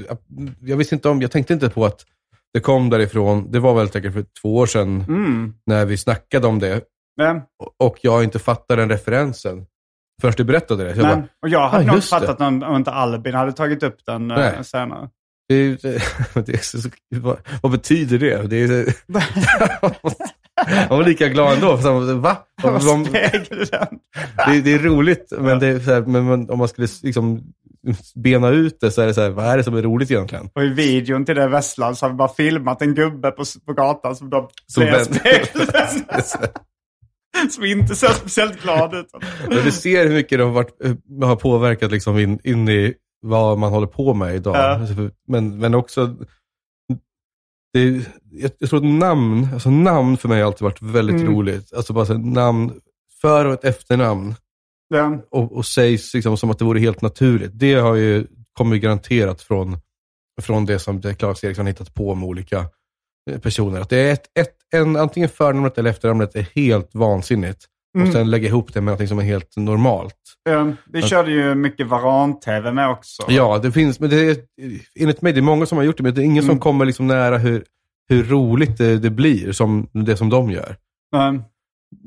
[0.61, 2.05] jag visste inte om, jag tänkte inte på att
[2.53, 3.51] det kom därifrån.
[3.51, 5.53] Det var väl säkert för två år sedan Mm.
[5.65, 6.81] när vi snackade om det
[7.17, 7.41] Men,
[7.79, 9.65] och jag inte fattade den referensen
[10.21, 10.89] förrän du berättade det.
[10.89, 13.83] Jag men, bara, och jag hade Ah, nog fattat om, om inte Albin hade tagit
[13.83, 14.63] upp den eh, Nej.
[14.63, 15.09] senare.
[15.49, 16.01] det, det,
[16.45, 18.47] det så, vad, vad betyder det?
[18.47, 18.95] det är,
[20.89, 21.77] jag var lika glad ändå.
[21.77, 22.37] Bara, Va?
[22.63, 23.03] Vad den?
[23.03, 27.41] det, det är roligt, men, det här, men om man skulle liksom
[28.15, 30.49] bena ut det så är det så här, vad är det som är roligt egentligen?
[30.53, 33.73] Och i videon till det Vesslan så har vi bara filmat en gubbe på, på
[33.73, 35.69] gatan som de Som spegeln.
[37.51, 39.07] som inte ser speciellt glad ut.
[39.49, 42.93] Men du ser hur mycket det har, varit, eh, har påverkat liksom in, in i
[43.21, 44.55] vad man håller på med idag.
[44.55, 44.79] Ja.
[44.79, 46.15] Alltså, Men, men också,
[47.73, 51.33] det, jag, tror att namn, alltså namn för mig har alltid varit väldigt Mm.
[51.33, 51.73] roligt.
[51.73, 52.73] Alltså bara så namn,
[53.21, 54.35] för och ett efternamn.
[54.89, 57.51] Den, och, och sägs liksom som att det vore helt naturligt.
[57.53, 59.77] Det har ju, kommer ju garanterat från,
[60.41, 62.65] från det som det Claes Eriksson hittat på med olika
[63.41, 63.81] personer.
[63.81, 67.65] Att det är ett, ett, en, antingen förnamnet eller efternamnet är helt vansinnigt.
[67.95, 68.07] Mm.
[68.07, 70.15] Och sen lägga ihop det med något som är helt normalt.
[70.45, 73.23] den, vi körde ju mycket Varan-TV med också.
[73.27, 74.37] Ja, det finns, men det är,
[74.99, 76.53] enligt mig, det är många som har gjort det, men det är ingen Mm.
[76.55, 77.63] som kommer liksom nära hur,
[78.09, 80.75] hur roligt det, det blir, som det som de gör.
[81.11, 81.43] Men,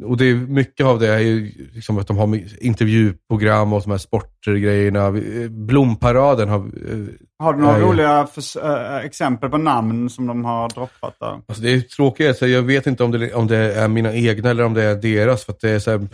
[0.05, 3.91] Och det är mycket av det är ju liksom att de har intervjuprogram och de
[3.91, 5.13] här sportgrejerna.
[5.51, 6.59] Blomparaden har...
[6.59, 7.07] eh,
[7.39, 7.85] har du några ja.
[7.87, 11.41] roliga förs- äh, exempel på namn som de har droppat där?
[11.49, 14.51] Alltså det är tråkigt, så jag vet inte om det, om det är mina egna
[14.51, 15.45] eller om det är deras.
[15.45, 16.09] För det är så här,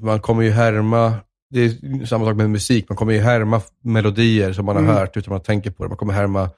[0.00, 1.14] man kommer ju härma,
[1.50, 4.94] det är samma sak med musik, man kommer ju härma melodier som man har Mm.
[4.96, 5.88] hört utan att man tänker på det.
[5.88, 6.50] Man kommer härma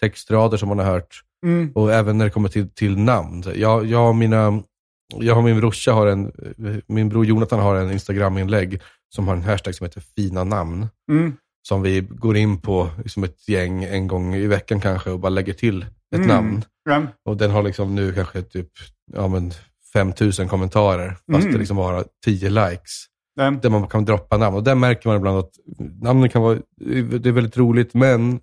[0.00, 1.20] textrader som man har hört.
[1.46, 1.72] Mm.
[1.74, 3.44] Och även när det kommer till, till namn.
[3.54, 4.62] Jag, jag, och mina,
[5.14, 6.32] jag och min brorsa har en,
[6.86, 8.80] min bror Jonathan har en Instagram-inlägg
[9.14, 10.86] som har en hashtag som heter fina namn.
[11.10, 11.32] Mm.
[11.68, 15.28] Som vi går in på som ett gäng en gång i veckan kanske och bara
[15.28, 16.28] lägger till ett Mm.
[16.28, 16.64] namn.
[16.84, 18.68] Den, Och den har liksom nu kanske typ
[19.12, 19.52] ja, men
[19.92, 21.52] 5000 kommentarer, fast Mm.
[21.52, 22.90] det liksom bara 10 likes.
[23.62, 24.56] Där man kan droppa namn.
[24.56, 25.50] Och där märker man ibland att
[26.02, 26.58] namnen kan vara,
[27.20, 28.40] det är väldigt roligt, men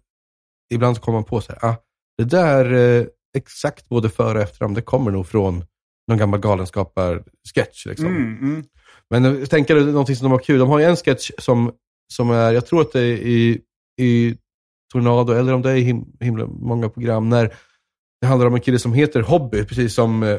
[0.73, 1.75] ibland så kommer man på så här, ah,
[2.17, 3.05] det där eh,
[3.37, 5.63] exakt både före och efternamn, det kommer nog från
[6.07, 7.85] någon gammal galenskapar-sketch.
[7.85, 8.07] Liksom.
[8.07, 8.63] mm, mm.
[9.09, 10.59] Men jag tänker det är någonting som de har kul.
[10.59, 11.71] De har ju en sketch som,
[12.13, 13.61] som är, jag tror att det är i,
[14.01, 14.37] i
[14.93, 17.53] Tornado, eller om det är i him, himla många program, när
[18.21, 20.23] det handlar om en kille som heter Hobby, precis som...
[20.23, 20.37] eh,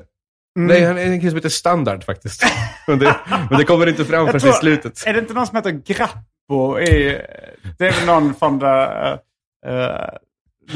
[0.57, 0.67] Mm.
[0.67, 2.43] Nej, han är en kille som heter Standard faktiskt.
[2.87, 3.17] men, det,
[3.51, 5.07] men det kommer inte fram förrän i slutet.
[5.07, 6.79] Är det inte någon som heter Grappo?
[6.81, 7.19] I,
[7.79, 9.19] det är väl någon från det,
[9.67, 10.09] eh,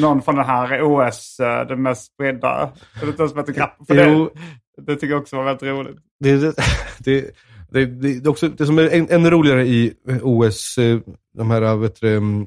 [0.00, 2.72] någon från den här OS, uh, den mest spridda.
[2.94, 3.84] Är det inte någon som heter Grappo?
[3.84, 4.40] För det, Jo, det
[4.86, 5.96] tycker jag också var väldigt roligt.
[6.20, 6.54] det, det,
[6.98, 7.30] det,
[7.70, 10.98] det, det, också, det som är än, ännu roligare i OS, eh,
[11.36, 12.46] de här vet du, mm,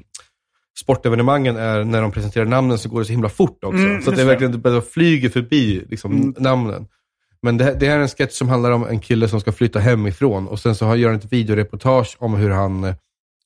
[0.80, 3.78] sportevenemangen är när de presenterar namnen så går det så himla fort också.
[3.78, 6.34] Mm, så det är verkligen, det flyger förbi liksom, Mm.
[6.38, 6.86] namnen.
[7.42, 9.78] Men det, det här är en sketch som handlar om en kille som ska flytta
[9.78, 12.94] hemifrån och sen så har- gör han ett videoreportage om hur han eh,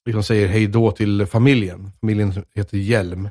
[0.07, 1.91] liksom säger hej då till familjen.
[2.01, 3.29] Familjen heter Hjelm.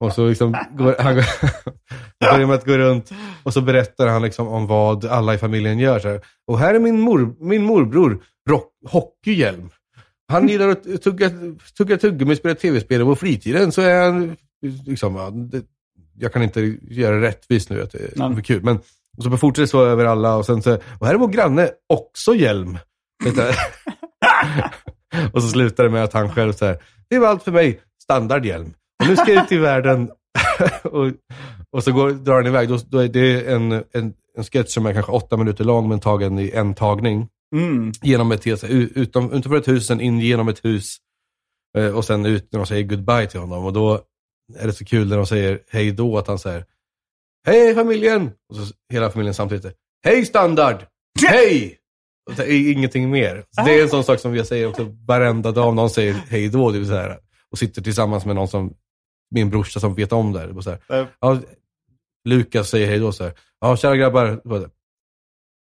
[0.00, 1.24] Och så liksom går, han går,
[1.64, 1.74] han
[2.32, 3.10] börjar med att gå runt
[3.42, 5.98] och så berättar han liksom om vad alla i familjen gör.
[5.98, 6.20] Så här.
[6.46, 9.70] Och här är min, mor, min morbror, rock, hockeyhjälm.
[10.28, 11.30] Han gillar att tugga,
[11.76, 14.36] tugga tuggummi, spela tv-spel och på fritiden så är han...
[14.86, 15.62] Liksom, ja, det,
[16.20, 18.42] jag kan inte göra det rättvist nu, att det är Nej.
[18.42, 18.62] kul.
[18.62, 18.80] Men
[19.18, 21.70] och så fortsätter det så över alla och sen så, och här är vår granne,
[21.88, 22.78] också hjälm.
[25.32, 28.74] Och så slutar det med att han själv säger, det var allt för mig, standardhjälm.
[29.02, 30.10] Och nu ska jag ut i världen.
[30.84, 31.12] och,
[31.70, 32.68] och så går, drar han iväg.
[32.68, 36.00] Då, då är det en, en, en sketch som är kanske åtta minuter lång, men
[36.00, 37.28] tagen i en tagning.
[37.56, 37.92] Mm.
[38.02, 40.96] Genom ett utom, utanför ett hus, sen in genom ett hus.
[41.78, 43.64] Eh, och sen ut när de säger goodbye till honom.
[43.64, 44.00] Och då
[44.58, 46.64] är det så kul när de säger hej då, att han säger
[47.46, 48.30] Hej familjen!
[48.48, 49.74] Och så hela familjen samtidigt.
[50.04, 50.86] Hej standard!
[51.26, 51.78] Hej!
[52.30, 53.44] Och det är ingenting mer.
[53.50, 56.14] Så det är en sån sak som jag säger också varenda dag om någon säger
[56.14, 56.70] hej då.
[56.70, 57.18] Det vill säga,
[57.50, 58.74] och sitter tillsammans med någon som,
[59.30, 60.38] min brorsa som vet om det.
[60.40, 60.56] här.
[60.56, 61.38] Och så här, ja,
[62.28, 63.32] Lukas säger hej då så här.
[63.60, 64.40] Ja, kära grabbar.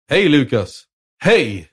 [0.09, 0.84] Hej Lukas!
[1.24, 1.70] Hej!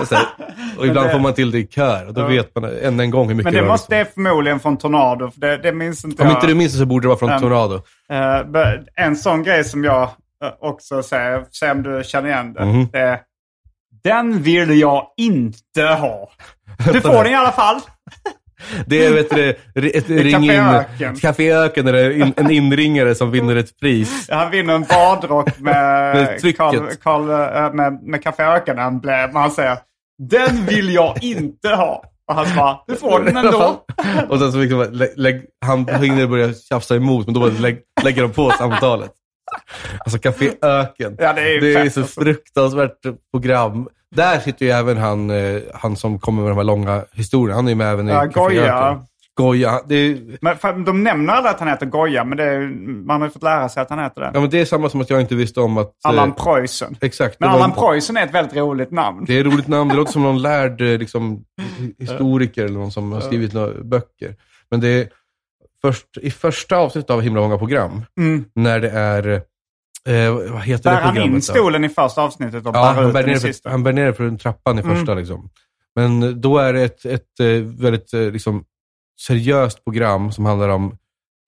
[0.00, 0.26] Och, så här,
[0.78, 2.06] och ibland det- får man till det i kör.
[2.06, 2.26] Och då Ja.
[2.26, 3.98] vet man än en gång hur mycket Men det rör måste sig.
[3.98, 6.36] det förmodligen från Tornado, för det, det minns inte Om jag.
[6.36, 7.82] inte du minns det så borde det vara från Um, Tornado.
[8.52, 12.64] Be- en sån grej som jag eh, också säger, se om du känner igen det.
[12.64, 12.88] Mhm.
[12.92, 13.20] det
[14.04, 16.30] den vill jag inte ha.
[16.92, 17.80] Du får den i alla fall.
[18.86, 19.50] Det är vet du,
[19.88, 21.16] ett ring in, Öken.
[21.16, 24.28] Café Öken är in, en inringare som vinner ett pris.
[24.30, 26.56] Han vinner en badrock med, Med.
[26.56, 29.34] Carl, Carl, äh, med, med Café Öken-emblem.
[29.34, 29.78] Han säger
[30.18, 32.04] den vill jag inte ha.
[32.28, 33.84] Och han bara, du får den ändå.
[34.28, 37.78] Och sen så liksom, lä, lägg, han hinner börja tjafsa emot, men då bara lägg,
[38.02, 39.10] lägger de på samtalet.
[39.98, 41.16] Alltså Café Öken.
[41.18, 42.20] Ja, det är ju det är så alltså.
[42.20, 43.00] fruktansvärt
[43.32, 43.88] program.
[44.14, 47.54] Där sitter ju även han, eh, han som kommer med de här långa historierna.
[47.56, 49.00] Han är ju med även i Ja, Goya.
[49.36, 49.70] Goya.
[49.70, 52.58] Är, Men för, de nämner aldrig att han heter Goya, men är,
[53.06, 54.30] man har ju fått lära sig att han heter det.
[54.34, 55.86] ja, men det är samma som att jag inte visste om att...
[55.86, 56.96] eh, Allan Preussen.
[57.00, 57.40] Exakt.
[57.40, 59.24] Men Allan Preussen är ett väldigt roligt namn.
[59.26, 59.88] Det är ett roligt namn.
[59.90, 61.44] Det låter som någon lärd eh, liksom,
[61.98, 64.34] historiker eller någon som har skrivit några böcker.
[64.70, 65.08] Men det är
[65.82, 68.44] först, i första avsnittet av Himla många program, Mm.
[68.54, 69.42] när det är...
[70.08, 71.40] Eh, vad heter Bär det han in då?
[71.40, 73.70] stolen i första avsnittet och Ja, bär han ut bär, den i sista?
[73.70, 75.12] han bär ner för trappan i första.
[75.12, 75.18] Mm.
[75.18, 75.50] Liksom.
[75.94, 78.64] Men då är det ett, ett eh, väldigt eh, liksom,
[79.20, 80.96] seriöst program som handlar om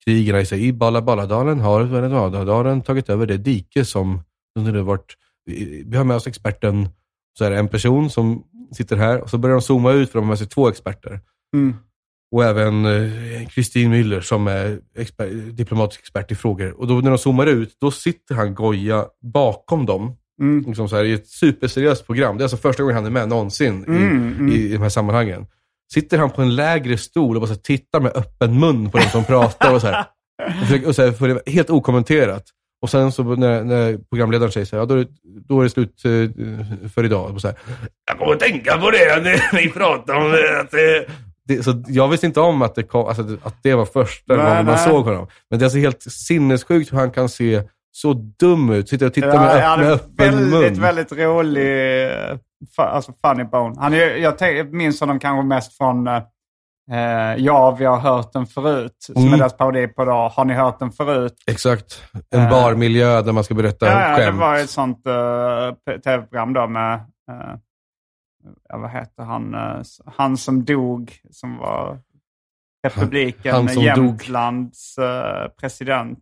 [0.05, 0.67] krigen i sig.
[0.67, 4.21] I Bala Baladalen har Venezueladalen tagit över det dike som
[4.59, 5.15] under det varit...
[5.45, 6.89] Vi vi har med oss experten,
[7.37, 10.19] så är det en person som sitter här och så börjar de zooma ut för
[10.19, 11.21] de har med sig två experter.
[11.53, 11.75] Mm.
[12.31, 16.79] Och även eh, Kristin Müller som är exper, diplomatisk expert i frågor.
[16.79, 20.15] Och då när de zoomar ut, då sitter han Goya bakom dem.
[20.41, 20.63] Mm.
[20.67, 22.37] Liksom så här, I ett superseriöst program.
[22.37, 24.49] Det är alltså första gången han är med någonsin i, Mm, mm.
[24.51, 25.45] i, i de här sammanhangen.
[25.93, 28.97] Sitter han på en lägre stol och bara så här, tittar med öppen mun på
[28.97, 29.73] den som pratar.
[29.73, 30.05] Och så här,
[30.61, 32.43] och försöker- och så här, för det, helt okommenterat.
[32.81, 35.07] Och sen så när, när programledaren säger så här, ja, då, är det,
[35.47, 37.31] då är det slut eh, för idag.
[37.31, 37.57] Och så här,
[38.09, 40.59] jag kommer att tänka på det när ni pratar om det.
[40.61, 40.73] Att
[41.47, 44.45] det, så jag visste inte om att det, kom, alltså, att det var första Nej,
[44.45, 44.77] gången man nej.
[44.89, 45.27] såg honom.
[45.49, 48.89] Men det är alltså helt sinnessjukt hur han kan se så dum ut.
[48.89, 50.81] Sitter och tittar med, Ja, med ja, öppen väldigt, mun.
[50.81, 52.37] väldigt rolig, eh,
[52.77, 53.75] alltså funny bone.
[53.79, 56.15] Han är, jag tänk- minns honom kanske mest från eh,
[56.91, 58.95] eh, Ja, vi har hört den förut.
[58.99, 59.33] Som Mm.
[59.33, 61.33] är deras parodi på då, Har ni hört den förut?
[61.47, 62.03] Exakt.
[62.31, 62.49] En Eh.
[62.49, 64.39] barmiljö där man ska berätta Ja, ja, det skämt.
[64.39, 66.99] var ett sånt uh, tv-program då med, eh,
[68.69, 71.99] ja, vad heter han, eh, han som dog, som var
[72.85, 74.05] republiken Han- han som dog.
[74.05, 76.19] Jämtlands eh, president.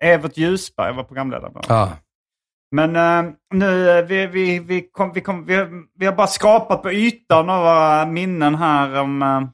[0.00, 1.52] Evert Ljusberg var programledare.
[1.68, 1.92] Ja.
[2.70, 6.26] Men eh, nu, eh, vi, vi, vi, kom, vi, kom, vi, har- vi har bara
[6.26, 9.48] skrapat på ytan av våra minnen här om uh,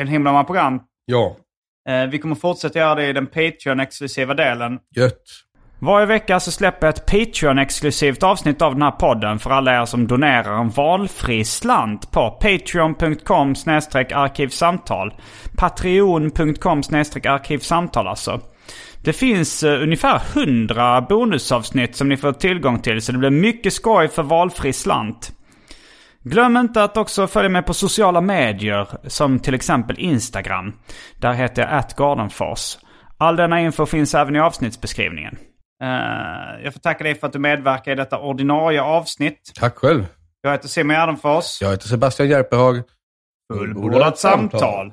[0.00, 0.80] en himla många program.
[1.06, 1.36] ja.
[1.88, 4.78] Eh, vi kommer fortsätta göra det i den Patreon-exklusiva delen.
[4.96, 5.22] Gött.
[5.80, 9.84] Varje vecka så släpper jag ett Patreon-exklusivt avsnitt av den här podden för alla er
[9.84, 13.54] som donerar en valfri slant på patreon.com
[14.14, 15.14] arkivsamtal.
[15.56, 16.78] Patreon.com
[17.24, 18.40] arkivsamtal alltså.
[19.04, 23.72] Det finns uh, ungefär 100 bonusavsnitt som ni får tillgång till så det blir mycket
[23.72, 25.32] skoj för valfri slant.
[26.22, 30.72] Glöm inte att också följa med på sociala medier som till exempel Instagram.
[31.16, 32.78] Där heter jag atgardenfors.
[33.18, 35.38] All denna info finns även i avsnittsbeskrivningen.
[35.82, 39.52] Eh, jag får tacka dig för att du medverkar i detta ordinarie avsnitt.
[39.54, 40.06] Tack själv.
[40.40, 41.62] Jag heter Simon Gärdenfors.
[41.62, 42.82] Jag heter Sebastian Järpehag.
[43.52, 44.92] Fullbordat samtal.